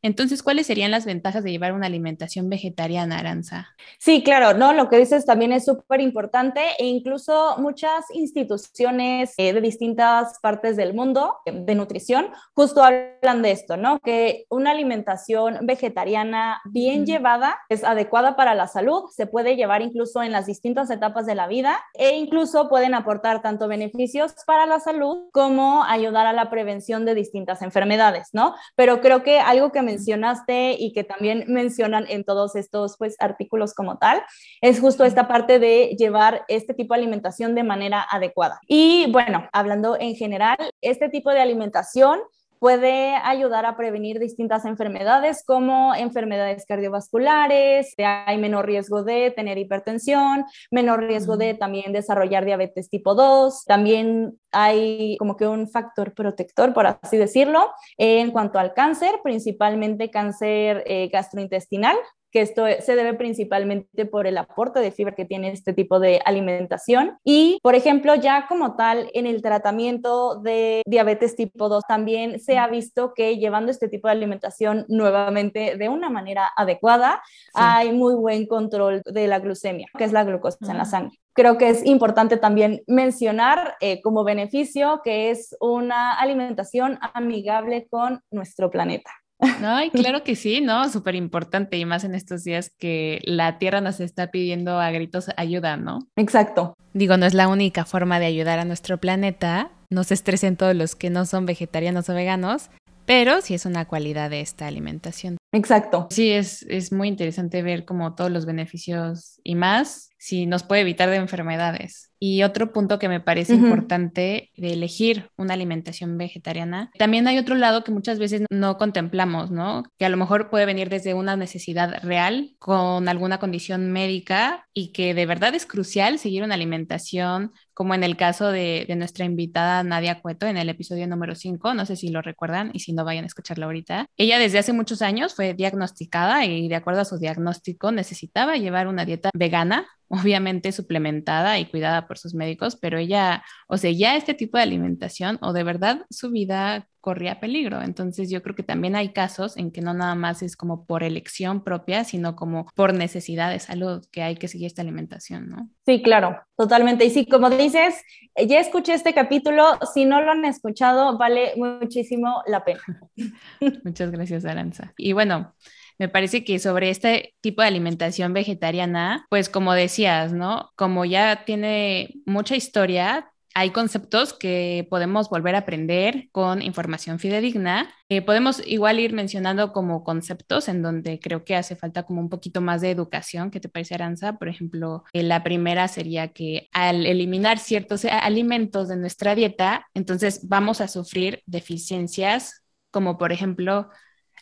entonces, 0.02 0.42
¿cuáles 0.42 0.66
serían 0.66 0.90
las 0.90 1.04
ventajas 1.04 1.44
de 1.44 1.50
llevar 1.50 1.72
una 1.72 1.86
alimentación 1.86 2.48
vegetariana, 2.48 3.18
Aranza? 3.18 3.68
Sí, 3.98 4.22
claro, 4.22 4.56
no, 4.56 4.72
lo 4.72 4.88
que 4.88 4.98
dices 4.98 5.24
también 5.24 5.52
es 5.52 5.64
súper 5.64 6.00
importante 6.00 6.60
e 6.78 6.86
incluso 6.86 7.56
muchas 7.58 8.04
instituciones 8.12 9.34
eh, 9.36 9.52
de 9.52 9.60
distintas 9.60 10.38
partes 10.40 10.76
del 10.76 10.94
mundo 10.94 11.36
de 11.46 11.74
nutrición 11.74 12.28
justo 12.54 12.82
hablan 12.82 13.42
de 13.42 13.50
esto, 13.50 13.76
¿no? 13.76 13.98
Que 14.00 14.46
una 14.50 14.70
alimentación 14.70 15.58
vegetariana 15.62 16.60
bien 16.64 17.06
llevada 17.06 17.58
es 17.68 17.84
adecuada 17.84 18.36
para 18.36 18.54
la 18.54 18.66
salud, 18.66 19.04
se 19.10 19.26
puede 19.26 19.56
llevar 19.56 19.82
incluso 19.82 20.22
en 20.22 20.32
las 20.32 20.46
distintas 20.46 20.90
etapas 20.90 21.26
de 21.26 21.34
la 21.34 21.46
vida 21.46 21.78
e 21.94 22.16
incluso 22.16 22.68
pueden 22.68 22.94
aportar 22.94 23.42
tanto 23.42 23.68
beneficios 23.68 24.34
para 24.46 24.66
la 24.66 24.80
salud 24.80 25.28
como 25.32 25.84
ayudar 25.84 26.26
a 26.26 26.32
la 26.32 26.50
prevención 26.50 27.04
de 27.04 27.14
distintas 27.14 27.62
enfermedades, 27.62 28.28
¿no? 28.32 28.54
Pero 28.76 29.00
creo 29.00 29.22
que 29.22 29.40
algo 29.40 29.72
que 29.72 29.82
mencionaste 29.88 30.76
y 30.78 30.92
que 30.92 31.04
también 31.04 31.44
mencionan 31.48 32.04
en 32.08 32.24
todos 32.24 32.56
estos 32.56 32.96
pues, 32.98 33.16
artículos 33.18 33.74
como 33.74 33.98
tal, 33.98 34.22
es 34.60 34.80
justo 34.80 35.04
esta 35.04 35.26
parte 35.26 35.58
de 35.58 35.96
llevar 35.98 36.44
este 36.48 36.74
tipo 36.74 36.94
de 36.94 37.00
alimentación 37.00 37.54
de 37.54 37.62
manera 37.62 38.06
adecuada. 38.10 38.60
Y 38.66 39.10
bueno, 39.10 39.48
hablando 39.52 39.96
en 39.98 40.14
general, 40.14 40.58
este 40.80 41.08
tipo 41.08 41.30
de 41.30 41.40
alimentación 41.40 42.20
puede 42.58 43.14
ayudar 43.16 43.66
a 43.66 43.76
prevenir 43.76 44.18
distintas 44.18 44.64
enfermedades 44.64 45.44
como 45.46 45.94
enfermedades 45.94 46.64
cardiovasculares, 46.66 47.94
hay 47.98 48.38
menor 48.38 48.66
riesgo 48.66 49.02
de 49.02 49.30
tener 49.30 49.58
hipertensión, 49.58 50.44
menor 50.70 51.04
riesgo 51.04 51.36
de 51.36 51.54
también 51.54 51.92
desarrollar 51.92 52.44
diabetes 52.44 52.90
tipo 52.90 53.14
2, 53.14 53.64
también 53.64 54.38
hay 54.52 55.16
como 55.18 55.36
que 55.36 55.46
un 55.46 55.68
factor 55.68 56.14
protector, 56.14 56.72
por 56.72 56.86
así 56.86 57.16
decirlo, 57.16 57.70
en 57.96 58.30
cuanto 58.30 58.58
al 58.58 58.74
cáncer, 58.74 59.20
principalmente 59.22 60.10
cáncer 60.10 60.82
eh, 60.86 61.08
gastrointestinal, 61.12 61.96
que 62.30 62.40
esto 62.40 62.64
se 62.80 62.96
debe 62.96 63.14
principalmente 63.14 64.06
por 64.06 64.26
el 64.26 64.38
aporte 64.38 64.80
de 64.80 64.90
fibra 64.90 65.14
que 65.14 65.24
tiene 65.24 65.50
este 65.50 65.72
tipo 65.72 66.00
de 66.00 66.20
alimentación. 66.24 67.18
Y, 67.24 67.58
por 67.62 67.74
ejemplo, 67.74 68.14
ya 68.14 68.46
como 68.48 68.76
tal, 68.76 69.10
en 69.14 69.26
el 69.26 69.42
tratamiento 69.42 70.40
de 70.40 70.82
diabetes 70.86 71.36
tipo 71.36 71.68
2 71.68 71.84
también 71.88 72.40
se 72.40 72.58
ha 72.58 72.66
visto 72.68 73.14
que 73.14 73.36
llevando 73.38 73.70
este 73.70 73.88
tipo 73.88 74.08
de 74.08 74.12
alimentación 74.12 74.84
nuevamente 74.88 75.76
de 75.76 75.88
una 75.88 76.10
manera 76.10 76.50
adecuada, 76.56 77.22
hay 77.54 77.92
muy 77.92 78.14
buen 78.14 78.46
control 78.46 79.02
de 79.04 79.26
la 79.26 79.38
glucemia, 79.38 79.86
que 79.96 80.04
es 80.04 80.12
la 80.12 80.24
glucosa 80.24 80.58
en 80.62 80.78
la 80.78 80.84
sangre 80.84 81.18
creo 81.38 81.56
que 81.56 81.68
es 81.68 81.86
importante 81.86 82.36
también 82.36 82.82
mencionar 82.88 83.76
eh, 83.80 84.02
como 84.02 84.24
beneficio 84.24 85.02
que 85.04 85.30
es 85.30 85.56
una 85.60 86.14
alimentación 86.14 86.98
amigable 87.14 87.86
con 87.88 88.24
nuestro 88.32 88.70
planeta. 88.70 89.12
No, 89.60 89.82
y 89.82 89.90
claro 89.90 90.22
que 90.24 90.36
sí, 90.36 90.60
¿no? 90.60 90.88
Súper 90.88 91.14
importante 91.14 91.76
y 91.76 91.84
más 91.84 92.04
en 92.04 92.14
estos 92.14 92.44
días 92.44 92.72
que 92.78 93.20
la 93.24 93.58
Tierra 93.58 93.80
nos 93.80 94.00
está 94.00 94.30
pidiendo 94.30 94.80
a 94.80 94.90
gritos 94.90 95.30
ayuda, 95.36 95.76
¿no? 95.76 96.00
Exacto. 96.16 96.74
Digo, 96.92 97.16
no 97.16 97.26
es 97.26 97.34
la 97.34 97.48
única 97.48 97.84
forma 97.84 98.18
de 98.18 98.26
ayudar 98.26 98.58
a 98.58 98.64
nuestro 98.64 98.98
planeta. 98.98 99.70
No 99.90 100.04
se 100.04 100.14
estresen 100.14 100.56
todos 100.56 100.74
los 100.74 100.96
que 100.96 101.10
no 101.10 101.26
son 101.26 101.46
vegetarianos 101.46 102.08
o 102.08 102.14
veganos, 102.14 102.70
pero 103.08 103.40
sí 103.40 103.54
es 103.54 103.64
una 103.64 103.86
cualidad 103.86 104.28
de 104.28 104.42
esta 104.42 104.66
alimentación. 104.66 105.38
Exacto. 105.50 106.08
Sí, 106.10 106.30
es, 106.30 106.62
es 106.68 106.92
muy 106.92 107.08
interesante 107.08 107.62
ver 107.62 107.86
como 107.86 108.14
todos 108.14 108.30
los 108.30 108.44
beneficios 108.44 109.40
y 109.42 109.54
más 109.54 110.10
si 110.18 110.44
nos 110.44 110.62
puede 110.62 110.82
evitar 110.82 111.08
de 111.08 111.16
enfermedades. 111.16 112.10
Y 112.18 112.42
otro 112.42 112.72
punto 112.72 112.98
que 112.98 113.08
me 113.08 113.20
parece 113.20 113.54
importante 113.54 114.50
de 114.56 114.72
elegir 114.72 115.30
una 115.36 115.54
alimentación 115.54 116.18
vegetariana, 116.18 116.90
también 116.98 117.28
hay 117.28 117.38
otro 117.38 117.54
lado 117.54 117.84
que 117.84 117.92
muchas 117.92 118.18
veces 118.18 118.42
no 118.50 118.76
contemplamos, 118.76 119.52
¿no? 119.52 119.84
Que 119.96 120.04
a 120.04 120.08
lo 120.08 120.16
mejor 120.16 120.50
puede 120.50 120.66
venir 120.66 120.88
desde 120.88 121.14
una 121.14 121.36
necesidad 121.36 122.02
real 122.02 122.56
con 122.58 123.08
alguna 123.08 123.38
condición 123.38 123.92
médica 123.92 124.66
y 124.74 124.92
que 124.92 125.14
de 125.14 125.26
verdad 125.26 125.54
es 125.54 125.64
crucial 125.64 126.18
seguir 126.18 126.42
una 126.42 126.56
alimentación, 126.56 127.52
como 127.78 127.94
en 127.94 128.02
el 128.02 128.16
caso 128.16 128.50
de, 128.50 128.92
nuestra 128.96 129.24
invitada 129.24 129.84
Nadia 129.84 130.20
Cueto 130.20 130.46
en 130.46 130.56
el 130.56 130.68
episodio 130.68 131.06
número 131.06 131.36
5, 131.36 131.74
no 131.74 131.86
sé 131.86 131.94
si 131.94 132.08
lo 132.08 132.20
recuerdan 132.22 132.72
y 132.72 132.80
si 132.80 132.92
no 132.92 133.04
vayan 133.04 133.22
a 133.22 133.28
escucharlo 133.28 133.66
ahorita. 133.66 134.06
Ella 134.16 134.40
desde 134.40 134.58
hace 134.58 134.72
muchos 134.72 135.00
años 135.00 135.36
fue 135.36 135.54
diagnosticada 135.54 136.44
y 136.44 136.66
de 136.66 136.74
acuerdo 136.74 137.02
a 137.02 137.04
su 137.04 137.18
diagnóstico 137.18 137.92
necesitaba 137.92 138.56
llevar 138.56 138.88
una 138.88 139.04
dieta 139.04 139.30
vegana 139.32 139.86
obviamente 140.08 140.72
suplementada 140.72 141.58
y 141.58 141.66
cuidada 141.66 142.06
por 142.06 142.18
sus 142.18 142.34
médicos, 142.34 142.76
pero 142.76 142.98
ella 142.98 143.44
o 143.66 143.76
seguía 143.76 144.16
este 144.16 144.34
tipo 144.34 144.56
de 144.56 144.64
alimentación 144.64 145.38
o 145.42 145.52
de 145.52 145.62
verdad 145.62 146.06
su 146.10 146.30
vida 146.30 146.88
corría 147.00 147.40
peligro. 147.40 147.80
Entonces 147.80 148.28
yo 148.28 148.42
creo 148.42 148.54
que 148.54 148.62
también 148.62 148.96
hay 148.96 149.12
casos 149.12 149.56
en 149.56 149.70
que 149.70 149.80
no 149.80 149.94
nada 149.94 150.14
más 150.14 150.42
es 150.42 150.56
como 150.56 150.84
por 150.84 151.02
elección 151.02 151.62
propia, 151.62 152.04
sino 152.04 152.36
como 152.36 152.66
por 152.74 152.92
necesidad 152.92 153.50
de 153.50 153.60
salud 153.60 154.04
que 154.10 154.22
hay 154.22 154.36
que 154.36 154.48
seguir 154.48 154.66
esta 154.66 154.82
alimentación, 154.82 155.48
¿no? 155.48 155.70
Sí, 155.86 156.02
claro, 156.02 156.38
totalmente. 156.56 157.04
Y 157.04 157.10
sí, 157.10 157.26
como 157.26 157.50
dices, 157.50 158.02
ya 158.36 158.58
escuché 158.58 158.94
este 158.94 159.14
capítulo, 159.14 159.78
si 159.94 160.04
no 160.04 160.20
lo 160.20 160.32
han 160.32 160.44
escuchado, 160.44 161.16
vale 161.16 161.52
muchísimo 161.56 162.42
la 162.46 162.64
pena. 162.64 162.82
Muchas 163.84 164.10
gracias, 164.10 164.44
Aranza. 164.44 164.92
Y 164.96 165.12
bueno, 165.12 165.54
me 165.98 166.08
parece 166.08 166.44
que 166.44 166.58
sobre 166.58 166.90
este 166.90 167.34
tipo 167.40 167.62
de 167.62 167.68
alimentación 167.68 168.32
vegetariana, 168.32 169.26
pues 169.30 169.48
como 169.48 169.72
decías, 169.74 170.32
¿no? 170.32 170.70
Como 170.76 171.04
ya 171.04 171.44
tiene 171.44 172.14
mucha 172.24 172.56
historia, 172.56 173.32
hay 173.54 173.70
conceptos 173.70 174.34
que 174.34 174.86
podemos 174.88 175.28
volver 175.28 175.56
a 175.56 175.58
aprender 175.58 176.28
con 176.30 176.62
información 176.62 177.18
fidedigna. 177.18 177.92
Eh, 178.08 178.22
podemos 178.22 178.62
igual 178.64 179.00
ir 179.00 179.12
mencionando 179.12 179.72
como 179.72 180.04
conceptos 180.04 180.68
en 180.68 180.80
donde 180.80 181.18
creo 181.18 181.44
que 181.44 181.56
hace 181.56 181.74
falta 181.74 182.04
como 182.04 182.20
un 182.20 182.28
poquito 182.28 182.60
más 182.60 182.82
de 182.82 182.92
educación. 182.92 183.50
¿Qué 183.50 183.58
te 183.58 183.68
parece, 183.68 183.96
Aranza? 183.96 184.38
Por 184.38 184.48
ejemplo, 184.48 185.02
eh, 185.12 185.24
la 185.24 185.42
primera 185.42 185.88
sería 185.88 186.28
que 186.28 186.68
al 186.72 187.04
eliminar 187.04 187.58
ciertos 187.58 188.04
alimentos 188.04 188.86
de 188.86 188.96
nuestra 188.96 189.34
dieta, 189.34 189.88
entonces 189.92 190.46
vamos 190.48 190.80
a 190.80 190.86
sufrir 190.86 191.42
deficiencias 191.46 192.62
como 192.92 193.18
por 193.18 193.32
ejemplo 193.32 193.90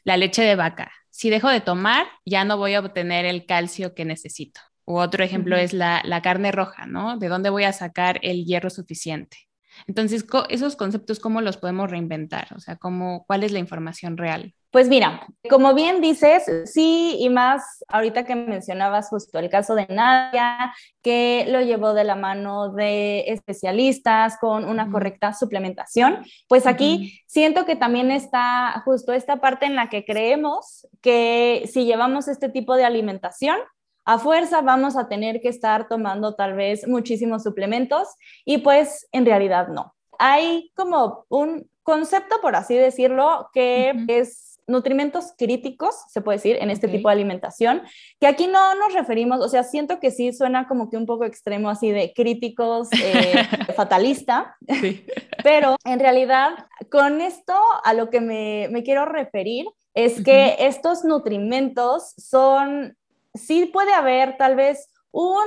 la 0.04 0.16
leche 0.18 0.42
de 0.42 0.56
vaca. 0.56 0.92
Si 1.16 1.30
dejo 1.30 1.48
de 1.48 1.62
tomar, 1.62 2.08
ya 2.26 2.44
no 2.44 2.58
voy 2.58 2.74
a 2.74 2.80
obtener 2.80 3.24
el 3.24 3.46
calcio 3.46 3.94
que 3.94 4.04
necesito. 4.04 4.60
O 4.84 5.00
otro 5.00 5.24
ejemplo 5.24 5.56
es 5.56 5.72
la, 5.72 6.02
carne 6.22 6.52
roja, 6.52 6.84
¿no? 6.84 7.16
¿De 7.16 7.28
dónde 7.28 7.48
voy 7.48 7.64
a 7.64 7.72
sacar 7.72 8.20
el 8.22 8.44
hierro 8.44 8.68
suficiente? 8.68 9.38
Entonces, 9.86 10.26
esos 10.50 10.76
conceptos, 10.76 11.18
¿cómo 11.18 11.40
los 11.40 11.56
podemos 11.56 11.90
reinventar? 11.90 12.48
O 12.54 12.60
sea, 12.60 12.76
¿cómo, 12.76 13.24
¿cuál 13.26 13.44
es 13.44 13.52
la 13.52 13.58
información 13.60 14.18
real? 14.18 14.54
Pues 14.76 14.90
mira, 14.90 15.26
como 15.48 15.72
bien 15.72 16.02
dices, 16.02 16.44
sí, 16.66 17.16
y 17.18 17.30
más 17.30 17.82
ahorita 17.88 18.26
que 18.26 18.34
mencionabas 18.34 19.08
justo 19.08 19.38
el 19.38 19.48
caso 19.48 19.74
de 19.74 19.86
Nadia, 19.86 20.74
que 21.00 21.46
lo 21.48 21.62
llevó 21.62 21.94
de 21.94 22.04
la 22.04 22.14
mano 22.14 22.74
de 22.74 23.20
especialistas 23.28 24.36
con 24.38 24.66
una 24.66 24.90
correcta 24.90 25.32
suplementación, 25.32 26.26
pues 26.46 26.66
aquí 26.66 27.22
siento 27.26 27.64
que 27.64 27.74
también 27.74 28.10
está 28.10 28.82
justo 28.84 29.14
esta 29.14 29.36
parte 29.36 29.64
en 29.64 29.76
la 29.76 29.88
que 29.88 30.04
creemos 30.04 30.86
que 31.00 31.66
si 31.72 31.86
llevamos 31.86 32.28
este 32.28 32.50
tipo 32.50 32.76
de 32.76 32.84
alimentación, 32.84 33.56
a 34.04 34.18
fuerza 34.18 34.60
vamos 34.60 34.94
a 34.98 35.08
tener 35.08 35.40
que 35.40 35.48
estar 35.48 35.88
tomando 35.88 36.34
tal 36.34 36.52
vez 36.52 36.86
muchísimos 36.86 37.44
suplementos 37.44 38.08
y 38.44 38.58
pues 38.58 39.08
en 39.12 39.24
realidad 39.24 39.68
no. 39.68 39.94
Hay 40.18 40.70
como 40.74 41.24
un 41.30 41.66
concepto, 41.82 42.42
por 42.42 42.56
así 42.56 42.74
decirlo, 42.74 43.48
que 43.54 43.94
es 44.08 44.55
nutrimentos 44.66 45.32
críticos, 45.36 45.94
se 46.08 46.20
puede 46.20 46.38
decir, 46.38 46.58
en 46.60 46.70
este 46.70 46.88
tipo 46.88 47.08
de 47.08 47.14
alimentación, 47.14 47.82
que 48.20 48.26
aquí 48.26 48.46
no 48.46 48.74
nos 48.74 48.92
referimos, 48.94 49.40
o 49.40 49.48
sea, 49.48 49.62
siento 49.62 50.00
que 50.00 50.10
sí 50.10 50.32
suena 50.32 50.66
como 50.66 50.90
que 50.90 50.96
un 50.96 51.06
poco 51.06 51.24
extremo 51.24 51.70
así 51.70 51.90
de 51.90 52.12
críticos, 52.14 52.88
eh, 52.92 53.46
fatalista, 53.76 54.56
pero 55.44 55.76
en 55.84 56.00
realidad 56.00 56.50
con 56.90 57.20
esto 57.20 57.54
a 57.84 57.94
lo 57.94 58.10
que 58.10 58.20
me, 58.20 58.82
quiero 58.84 59.04
referir 59.04 59.66
es 59.94 60.22
que 60.22 60.56
estos 60.58 61.04
nutrimentos 61.04 62.12
son 62.18 62.96
sí 63.34 63.66
puede 63.66 63.92
haber 63.92 64.36
tal 64.36 64.54
vez 64.54 64.90
un 65.10 65.44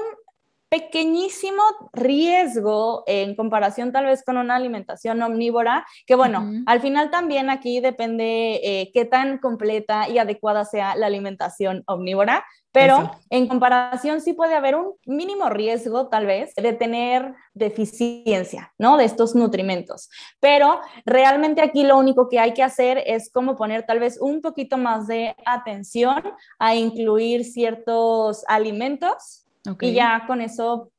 pequeñísimo 0.70 1.64
riesgo 1.94 3.04
en 3.08 3.36
comparación 3.36 3.92
tal 3.92 4.06
vez 4.06 4.24
con 4.24 4.38
una 4.38 4.56
alimentación 4.56 5.22
omnívora, 5.22 5.86
que 6.06 6.16
bueno, 6.16 6.48
al 6.68 6.80
final 6.80 7.10
también 7.10 7.50
aquí 7.50 7.80
depende 7.80 8.62
eh, 8.64 8.92
qué 8.94 9.06
tan 9.06 9.40
completa 9.40 10.08
y 10.08 10.20
adecuada 10.20 10.66
sea 10.66 10.96
la 10.96 11.08
alimentación 11.08 11.84
omnívora, 11.88 12.46
pero 12.72 13.12
en 13.32 13.48
comparación 13.48 14.22
sí 14.22 14.34
puede 14.34 14.54
haber 14.54 14.76
un 14.76 14.94
mínimo 15.08 15.50
riesgo 15.50 16.08
tal 16.08 16.28
vez 16.28 16.54
de 16.54 16.74
tener 16.74 17.34
deficiencia, 17.56 18.74
¿no? 18.78 18.98
De 18.98 19.06
estos 19.06 19.34
nutrimentos. 19.34 20.10
Pero 20.40 20.80
realmente 21.04 21.64
aquí 21.64 21.84
lo 21.84 21.98
único 21.98 22.30
que 22.30 22.40
hay 22.40 22.54
que 22.54 22.62
hacer 22.62 23.02
es 23.08 23.32
como 23.32 23.56
poner 23.56 23.88
tal 23.88 24.00
vez 24.00 24.22
un 24.22 24.42
poquito 24.42 24.78
más 24.78 25.08
de 25.08 25.36
atención 25.46 26.22
a 26.60 26.76
incluir 26.76 27.44
ciertos 27.44 28.46
alimentos 28.48 29.49
y 29.82 29.94
ya 29.94 30.24
con 30.28 30.42
eso 30.42 30.92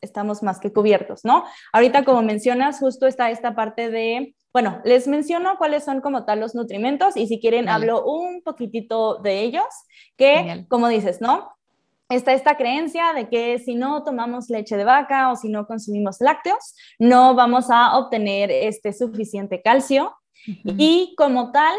estamos 0.00 0.42
más 0.42 0.60
que 0.60 0.72
cubiertos, 0.72 1.24
¿no? 1.24 1.44
Ahorita, 1.72 2.04
como 2.04 2.22
mencionas, 2.22 2.78
justo 2.78 3.06
está 3.06 3.30
esta 3.30 3.54
parte 3.54 3.90
de, 3.90 4.34
bueno, 4.52 4.80
les 4.84 5.08
menciono 5.08 5.56
cuáles 5.58 5.84
son 5.84 6.00
como 6.00 6.24
tal 6.24 6.40
los 6.40 6.54
nutrimentos 6.54 7.16
y 7.16 7.26
si 7.26 7.40
quieren 7.40 7.68
hablo 7.68 8.04
un 8.04 8.42
poquitito 8.42 9.16
de 9.16 9.42
ellos, 9.42 9.66
que, 10.16 10.66
como 10.68 10.88
dices, 10.88 11.20
¿no? 11.20 11.50
Está 12.08 12.32
esta 12.32 12.56
creencia 12.56 13.12
de 13.12 13.28
que 13.28 13.58
si 13.58 13.74
no 13.74 14.02
tomamos 14.02 14.48
leche 14.48 14.76
de 14.76 14.84
vaca 14.84 15.30
o 15.30 15.36
si 15.36 15.50
no 15.50 15.66
consumimos 15.66 16.20
lácteos, 16.20 16.74
no 16.98 17.34
vamos 17.34 17.66
a 17.70 17.98
obtener 17.98 18.50
este 18.50 18.92
suficiente 18.92 19.60
calcio. 19.60 20.14
Y 20.64 21.14
como 21.18 21.52
tal, 21.52 21.76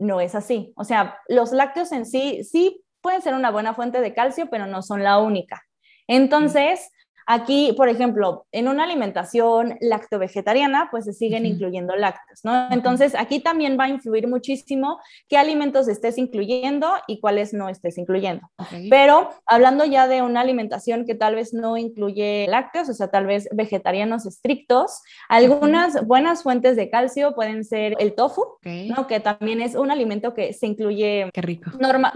no 0.00 0.20
es 0.20 0.34
así. 0.34 0.72
O 0.76 0.82
sea, 0.82 1.18
los 1.28 1.52
lácteos 1.52 1.92
en 1.92 2.06
sí 2.06 2.42
sí 2.42 2.82
pueden 3.00 3.22
ser 3.22 3.34
una 3.34 3.52
buena 3.52 3.74
fuente 3.74 4.00
de 4.00 4.14
calcio, 4.14 4.48
pero 4.50 4.66
no 4.66 4.82
son 4.82 5.04
la 5.04 5.18
única. 5.18 5.62
Entonces, 6.08 6.90
Aquí, 7.30 7.74
por 7.76 7.90
ejemplo, 7.90 8.46
en 8.52 8.68
una 8.68 8.84
alimentación 8.84 9.76
lacto-vegetariana, 9.82 10.88
pues 10.90 11.04
se 11.04 11.12
siguen 11.12 11.44
incluyendo 11.44 11.94
lácteos, 11.94 12.40
¿no? 12.42 12.68
Entonces, 12.70 13.14
aquí 13.14 13.40
también 13.40 13.76
va 13.78 13.84
a 13.84 13.88
influir 13.90 14.26
muchísimo 14.28 14.98
qué 15.28 15.36
alimentos 15.36 15.88
estés 15.88 16.16
incluyendo 16.16 16.90
y 17.06 17.20
cuáles 17.20 17.52
no 17.52 17.68
estés 17.68 17.98
incluyendo. 17.98 18.48
Pero 18.88 19.28
hablando 19.44 19.84
ya 19.84 20.08
de 20.08 20.22
una 20.22 20.40
alimentación 20.40 21.04
que 21.04 21.14
tal 21.14 21.34
vez 21.34 21.52
no 21.52 21.76
incluye 21.76 22.46
lácteos, 22.48 22.88
o 22.88 22.94
sea, 22.94 23.08
tal 23.08 23.26
vez 23.26 23.46
vegetarianos 23.52 24.24
estrictos, 24.24 25.02
algunas 25.28 26.06
buenas 26.06 26.42
fuentes 26.42 26.76
de 26.76 26.88
calcio 26.88 27.34
pueden 27.34 27.62
ser 27.64 27.94
el 27.98 28.14
tofu, 28.14 28.58
¿no? 28.64 29.06
Que 29.06 29.20
también 29.20 29.60
es 29.60 29.74
un 29.74 29.90
alimento 29.90 30.32
que 30.32 30.54
se 30.54 30.66
incluye 30.66 31.28
qué 31.34 31.42
rico. 31.42 31.70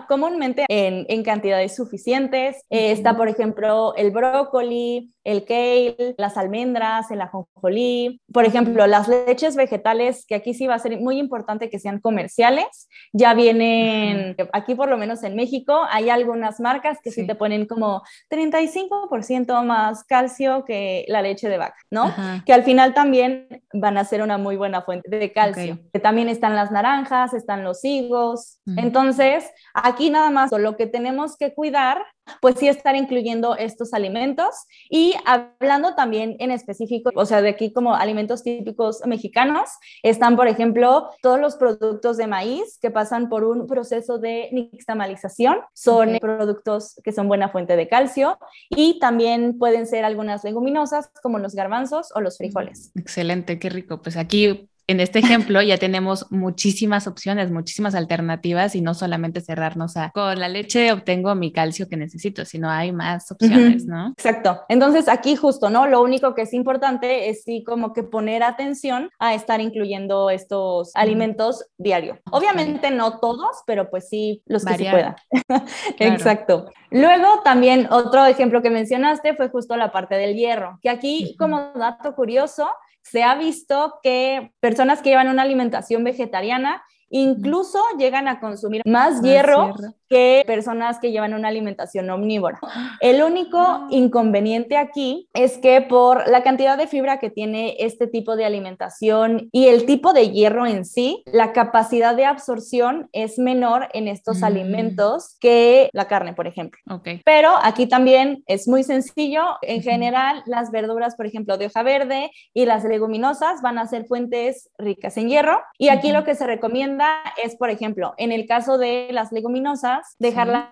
Comúnmente 0.09 0.64
en, 0.68 1.05
en 1.09 1.22
cantidades 1.22 1.77
suficientes. 1.77 2.64
Eh, 2.70 2.92
está, 2.92 3.16
por 3.16 3.29
ejemplo, 3.29 3.94
el 3.96 4.11
brócoli, 4.11 5.02
me 5.03 5.22
el 5.25 5.45
kale, 5.45 6.15
las 6.19 6.37
almendras, 6.37 7.11
el 7.11 7.21
ajonjolí. 7.21 8.21
Por 8.33 8.45
ejemplo, 8.45 8.87
las 8.87 9.09
leches 9.09 9.57
vegetales, 9.57 10.25
que 10.27 10.35
aquí 10.35 10.55
sí 10.55 10.67
va 10.67 10.75
a 10.75 10.79
ser 10.79 10.99
muy 11.01 11.19
importante 11.19 11.71
que 11.71 11.79
sean 11.79 12.01
comerciales, 12.01 12.89
ya 13.13 13.35
vienen, 13.35 14.37
aquí 14.53 14.75
por 14.75 14.89
lo 14.89 14.99
menos 14.99 15.23
en 15.23 15.37
México, 15.37 15.83
hay 15.91 16.11
algunas 16.11 16.61
marcas 16.61 16.99
que 17.03 17.11
sí, 17.11 17.27
te 17.27 17.35
ponen 17.35 17.67
como 17.67 18.03
35% 18.31 19.65
más 19.65 20.05
calcio 20.05 20.65
que 20.65 21.05
la 21.09 21.23
leche 21.23 21.49
de 21.49 21.59
vaca, 21.59 21.77
¿no? 21.91 22.13
Que 22.45 22.53
al 22.53 22.65
final 22.65 22.95
también 22.95 23.63
van 23.73 23.99
a 23.99 24.05
ser 24.05 24.23
una 24.23 24.39
muy 24.39 24.57
buena 24.57 24.83
fuente 24.83 25.17
de 25.17 25.33
calcio. 25.33 25.79
También 26.03 26.29
están 26.29 26.57
las 26.57 26.71
naranjas, 26.71 27.35
están 27.35 27.65
los 27.65 27.85
higos. 27.85 28.61
Entonces, 28.77 29.51
aquí 29.75 30.11
nada 30.11 30.31
más 30.31 30.51
lo 30.53 30.77
que 30.77 30.87
tenemos 30.87 31.37
que 31.37 31.55
cuidar 31.55 32.03
pues 32.41 32.57
sí 32.59 32.69
estar 32.69 32.95
incluyendo 32.97 33.57
estos 33.57 33.93
alimentos 33.95 34.67
y 34.89 35.12
hablando 35.25 35.94
también 35.94 36.37
en 36.38 36.51
específico, 36.51 37.11
o 37.14 37.27
sea, 37.27 37.42
de 37.42 37.51
aquí 37.51 37.72
como 37.72 37.94
alimentos 37.94 38.42
típicos 38.42 39.01
mexicanos, 39.07 39.68
están, 40.03 40.37
por 40.37 40.48
ejemplo, 40.48 41.11
todos 41.22 41.40
los 41.40 41.57
productos 41.57 42.16
de 42.16 42.27
maíz 42.27 42.79
que 42.81 42.90
pasan 42.90 43.29
por 43.29 43.44
un 43.44 43.66
proceso 43.66 44.18
de 44.18 44.48
nixtamalización, 44.53 45.59
son 45.75 46.18
productos 46.20 47.01
que 47.05 47.12
son 47.12 47.29
buena 47.29 47.48
fuente 47.48 47.77
de 47.77 47.88
calcio 47.88 48.38
y 48.70 48.98
también 48.98 49.59
pueden 49.59 49.87
ser 49.87 50.05
algunas 50.05 50.44
leguminosas 50.44 51.11
como 51.22 51.38
los 51.38 51.55
garbanzos 51.55 52.09
o 52.14 52.20
los 52.20 52.38
frijoles. 52.38 52.92
Excelente, 52.94 53.59
qué 53.59 53.68
rico. 53.70 54.03
Pues 54.03 54.16
aquí 54.16 54.68
en 54.93 55.01
este 55.01 55.19
ejemplo 55.19 55.61
ya 55.63 55.79
tenemos 55.79 56.27
muchísimas 56.31 57.07
opciones, 57.07 57.51
muchísimas 57.51 57.95
alternativas 57.95 58.75
y 58.75 58.81
no 58.81 58.95
solamente 58.95 59.41
cerrarnos 59.41 59.97
a 59.97 60.11
con 60.11 60.39
la 60.39 60.49
leche 60.49 60.93
obtengo 60.93 61.35
mi 61.35 61.53
calcio 61.53 61.89
que 61.89 61.97
necesito, 61.97 62.45
sino 62.45 62.71
hay 62.71 62.93
más 62.93 63.31
opciones, 63.33 63.87
¿no? 63.87 64.09
Exacto. 64.11 64.61
Entonces 64.69 65.09
aquí 65.09 65.37
justo, 65.37 65.71
¿no? 65.71 65.87
Lo 65.87 66.03
único 66.03 66.35
que 66.35 66.43
es 66.43 66.55
importante 66.55 67.29
es 67.29 67.43
sí 67.45 67.65
como 67.65 67.93
que 67.93 68.03
poner 68.03 68.43
atención 68.43 69.11
a 69.19 69.35
estar 69.35 69.61
incluyendo 69.61 70.31
estos 70.31 70.91
alimentos 70.95 71.65
diario. 71.79 72.19
Obviamente 72.31 72.91
no 72.91 73.19
todos, 73.19 73.63
pero 73.67 73.91
pues 73.91 74.09
sí 74.09 74.43
los 74.47 74.65
que 74.65 74.77
se 74.77 74.91
puedan. 74.91 75.17
Exacto. 75.99 76.71
Luego 76.91 77.41
también 77.43 77.89
otro 77.91 78.27
ejemplo 78.27 78.61
que 78.61 78.71
mencionaste 78.71 79.35
fue 79.35 79.49
justo 79.49 79.77
la 79.77 79.91
parte 79.91 80.17
del 80.17 80.37
hierro, 80.37 80.79
que 80.83 80.91
aquí 80.91 81.35
como 81.39 81.73
dato 81.75 82.15
curioso, 82.15 82.69
se 83.03 83.23
ha 83.23 83.35
visto 83.35 83.99
que 84.03 84.53
personas 84.61 85.03
que 85.03 85.11
llevan 85.11 85.29
una 85.29 85.43
alimentación 85.43 86.05
vegetariana 86.05 86.83
Incluso 87.14 87.79
llegan 87.98 88.27
a 88.27 88.40
consumir 88.40 88.81
más, 88.87 89.20
hierro, 89.20 89.75
que 90.09 90.42
personas 90.46 90.98
que 90.98 91.11
llevan 91.11 91.35
una 91.35 91.48
alimentación 91.48 92.09
omnívora. 92.09 92.59
El 93.01 93.22
único 93.22 93.87
inconveniente 93.90 94.79
aquí 94.79 95.29
es 95.35 95.59
que 95.59 95.83
por 95.83 96.27
la 96.29 96.42
cantidad 96.42 96.79
de 96.79 96.87
fibra 96.87 97.18
que 97.18 97.29
tiene 97.29 97.77
este 97.81 98.07
tipo 98.07 98.35
de 98.35 98.46
alimentación 98.46 99.48
y 99.53 99.66
el 99.66 99.85
tipo 99.87 100.12
de 100.12 100.31
hierro 100.31 100.66
en 100.66 100.85
sí, 100.85 101.22
la 101.27 101.53
capacidad 101.53 102.14
de 102.14 102.25
absorción 102.25 103.09
es 103.12 103.38
menor 103.38 103.88
en 103.92 104.09
estos 104.09 104.40
mm. 104.40 104.44
alimentos 104.44 105.37
que 105.40 105.90
la 105.92 106.09
carne, 106.09 106.33
por 106.33 106.46
ejemplo. 106.46 106.81
Okay. 106.88 107.20
Pero 107.25 107.51
aquí 107.62 107.87
también 107.87 108.42
es 108.46 108.68
muy 108.68 108.85
sencillo. 108.85 109.42
En 109.62 109.83
general, 109.83 110.42
las 110.46 110.70
verduras, 110.70 111.14
por 111.16 111.27
ejemplo, 111.27 111.59
de 111.59 111.66
hoja 111.66 111.83
verde 111.83 112.31
y 112.55 112.64
las 112.64 112.85
leguminosas 112.85 113.61
van 113.61 113.79
a 113.79 113.87
ser 113.87 114.07
fuentes 114.07 114.70
ricas 114.79 115.16
en 115.16 115.29
hierro. 115.29 115.61
Y 115.79 115.88
aquí 115.88 116.12
lo 116.12 116.25
que 116.25 116.35
se 116.35 116.46
recomienda 116.46 117.02
es, 117.43 117.57
por 117.57 117.71
ejemplo, 117.71 118.15
en 118.17 118.33
el 118.33 118.47
caso 118.47 118.79
de 118.79 119.09
las 119.12 119.33
leguminosas, 119.33 120.17
dejarlas 120.19 120.69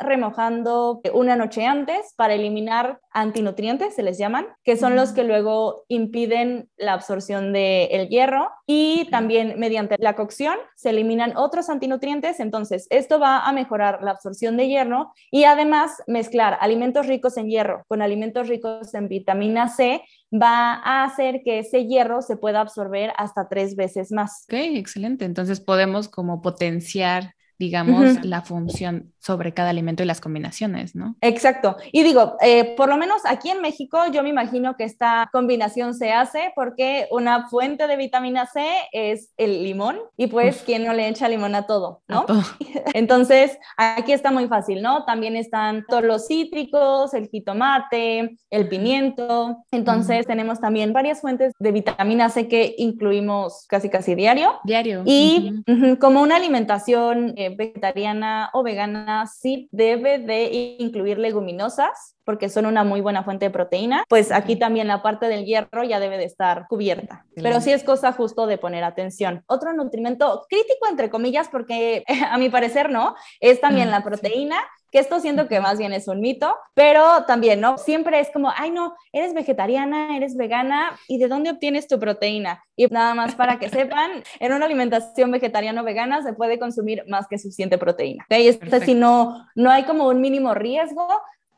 remojando 0.00 1.00
una 1.12 1.36
noche 1.36 1.66
antes 1.66 2.14
para 2.16 2.34
eliminar 2.34 3.00
antinutrientes, 3.12 3.94
se 3.94 4.02
les 4.02 4.18
llaman, 4.18 4.46
que 4.64 4.76
son 4.76 4.96
los 4.96 5.12
que 5.12 5.24
luego 5.24 5.84
impiden 5.88 6.68
la 6.76 6.94
absorción 6.94 7.52
del 7.52 8.08
hierro 8.08 8.50
y 8.66 9.08
también 9.10 9.58
mediante 9.58 9.96
la 9.98 10.16
cocción 10.16 10.56
se 10.74 10.90
eliminan 10.90 11.36
otros 11.36 11.68
antinutrientes, 11.68 12.40
entonces 12.40 12.86
esto 12.90 13.18
va 13.20 13.46
a 13.46 13.52
mejorar 13.52 14.02
la 14.02 14.10
absorción 14.10 14.56
de 14.56 14.68
hierro 14.68 15.12
y 15.30 15.44
además 15.44 16.02
mezclar 16.06 16.58
alimentos 16.60 17.06
ricos 17.06 17.36
en 17.36 17.48
hierro 17.48 17.84
con 17.88 18.02
alimentos 18.02 18.48
ricos 18.48 18.94
en 18.94 19.08
vitamina 19.08 19.68
C 19.68 20.02
va 20.32 20.74
a 20.74 21.04
hacer 21.04 21.42
que 21.44 21.60
ese 21.60 21.86
hierro 21.86 22.22
se 22.22 22.36
pueda 22.36 22.60
absorber 22.60 23.12
hasta 23.16 23.48
tres 23.48 23.76
veces 23.76 24.10
más. 24.10 24.44
Ok, 24.48 24.54
excelente. 24.54 25.24
Entonces 25.24 25.60
podemos 25.60 26.08
como 26.08 26.42
potenciar 26.42 27.33
digamos, 27.58 28.24
la 28.24 28.42
función 28.42 29.12
sobre 29.18 29.54
cada 29.54 29.70
alimento 29.70 30.02
y 30.02 30.06
las 30.06 30.20
combinaciones, 30.20 30.94
¿no? 30.94 31.16
Exacto. 31.20 31.76
Y 31.92 32.02
digo, 32.02 32.36
eh, 32.42 32.74
por 32.76 32.88
lo 32.88 32.96
menos 32.96 33.22
aquí 33.24 33.48
en 33.48 33.62
México 33.62 33.98
yo 34.12 34.22
me 34.22 34.28
imagino 34.28 34.76
que 34.76 34.84
esta 34.84 35.30
combinación 35.32 35.94
se 35.94 36.12
hace 36.12 36.52
porque 36.54 37.08
una 37.10 37.48
fuente 37.48 37.86
de 37.86 37.96
vitamina 37.96 38.46
C 38.46 38.62
es 38.92 39.32
el 39.38 39.62
limón 39.62 39.98
y 40.16 40.26
pues 40.26 40.62
quien 40.62 40.84
no 40.84 40.92
le 40.92 41.08
echa 41.08 41.28
limón 41.28 41.54
a 41.54 41.66
todo, 41.66 42.02
¿no? 42.08 42.26
Entonces, 42.94 43.58
aquí 43.76 44.12
está 44.12 44.30
muy 44.30 44.46
fácil, 44.46 44.82
¿no? 44.82 45.04
También 45.04 45.36
están 45.36 45.84
todos 45.88 46.04
los 46.04 46.26
cítricos, 46.26 47.14
el 47.14 47.28
jitomate, 47.28 48.36
el 48.50 48.68
pimiento. 48.68 49.64
Entonces, 49.70 50.26
tenemos 50.26 50.60
también 50.60 50.92
varias 50.92 51.20
fuentes 51.20 51.52
de 51.58 51.72
vitamina 51.72 52.28
C 52.28 52.48
que 52.48 52.74
incluimos 52.78 53.64
casi 53.68 53.88
casi 53.88 54.14
diario. 54.14 54.60
Diario. 54.64 55.02
Y 55.06 55.62
como 55.98 56.20
una 56.20 56.36
alimentación 56.36 57.34
eh, 57.46 57.54
vegetariana 57.56 58.50
o 58.52 58.62
vegana 58.62 59.26
sí 59.26 59.68
debe 59.72 60.18
de 60.18 60.76
incluir 60.78 61.18
leguminosas 61.18 62.14
porque 62.24 62.48
son 62.48 62.66
una 62.66 62.84
muy 62.84 63.00
buena 63.00 63.22
fuente 63.22 63.46
de 63.46 63.50
proteína, 63.50 64.04
pues 64.08 64.32
aquí 64.32 64.56
también 64.56 64.88
la 64.88 65.02
parte 65.02 65.26
del 65.26 65.44
hierro 65.44 65.84
ya 65.84 66.00
debe 66.00 66.16
de 66.16 66.24
estar 66.24 66.66
cubierta. 66.68 67.26
Pero 67.34 67.60
sí 67.60 67.70
es 67.70 67.84
cosa 67.84 68.12
justo 68.12 68.46
de 68.46 68.56
poner 68.56 68.82
atención. 68.82 69.44
Otro 69.46 69.74
nutrimento 69.74 70.46
crítico, 70.48 70.88
entre 70.88 71.10
comillas, 71.10 71.48
porque 71.48 72.02
a 72.30 72.38
mi 72.38 72.48
parecer 72.48 72.90
no, 72.90 73.14
es 73.40 73.60
también 73.60 73.90
la 73.90 74.02
proteína 74.02 74.56
que 74.94 75.00
esto 75.00 75.18
siento 75.18 75.48
que 75.48 75.58
más 75.58 75.76
bien 75.76 75.92
es 75.92 76.06
un 76.06 76.20
mito, 76.20 76.56
pero 76.72 77.24
también, 77.24 77.60
¿no? 77.60 77.78
Siempre 77.78 78.20
es 78.20 78.30
como, 78.30 78.52
ay, 78.56 78.70
no, 78.70 78.94
eres 79.12 79.34
vegetariana, 79.34 80.16
eres 80.16 80.36
vegana, 80.36 80.96
¿y 81.08 81.18
de 81.18 81.26
dónde 81.26 81.50
obtienes 81.50 81.88
tu 81.88 81.98
proteína? 81.98 82.62
Y 82.76 82.86
nada 82.86 83.12
más 83.12 83.34
para 83.34 83.58
que 83.58 83.68
sepan, 83.68 84.22
en 84.38 84.52
una 84.52 84.66
alimentación 84.66 85.32
vegetariana 85.32 85.80
o 85.82 85.84
vegana 85.84 86.22
se 86.22 86.32
puede 86.32 86.60
consumir 86.60 87.02
más 87.08 87.26
que 87.26 87.38
suficiente 87.38 87.76
proteína. 87.76 88.22
¿okay? 88.26 88.46
Este, 88.46 88.84
si 88.84 88.94
no, 88.94 89.44
no 89.56 89.68
hay 89.68 89.82
como 89.82 90.06
un 90.06 90.20
mínimo 90.20 90.54
riesgo, 90.54 91.08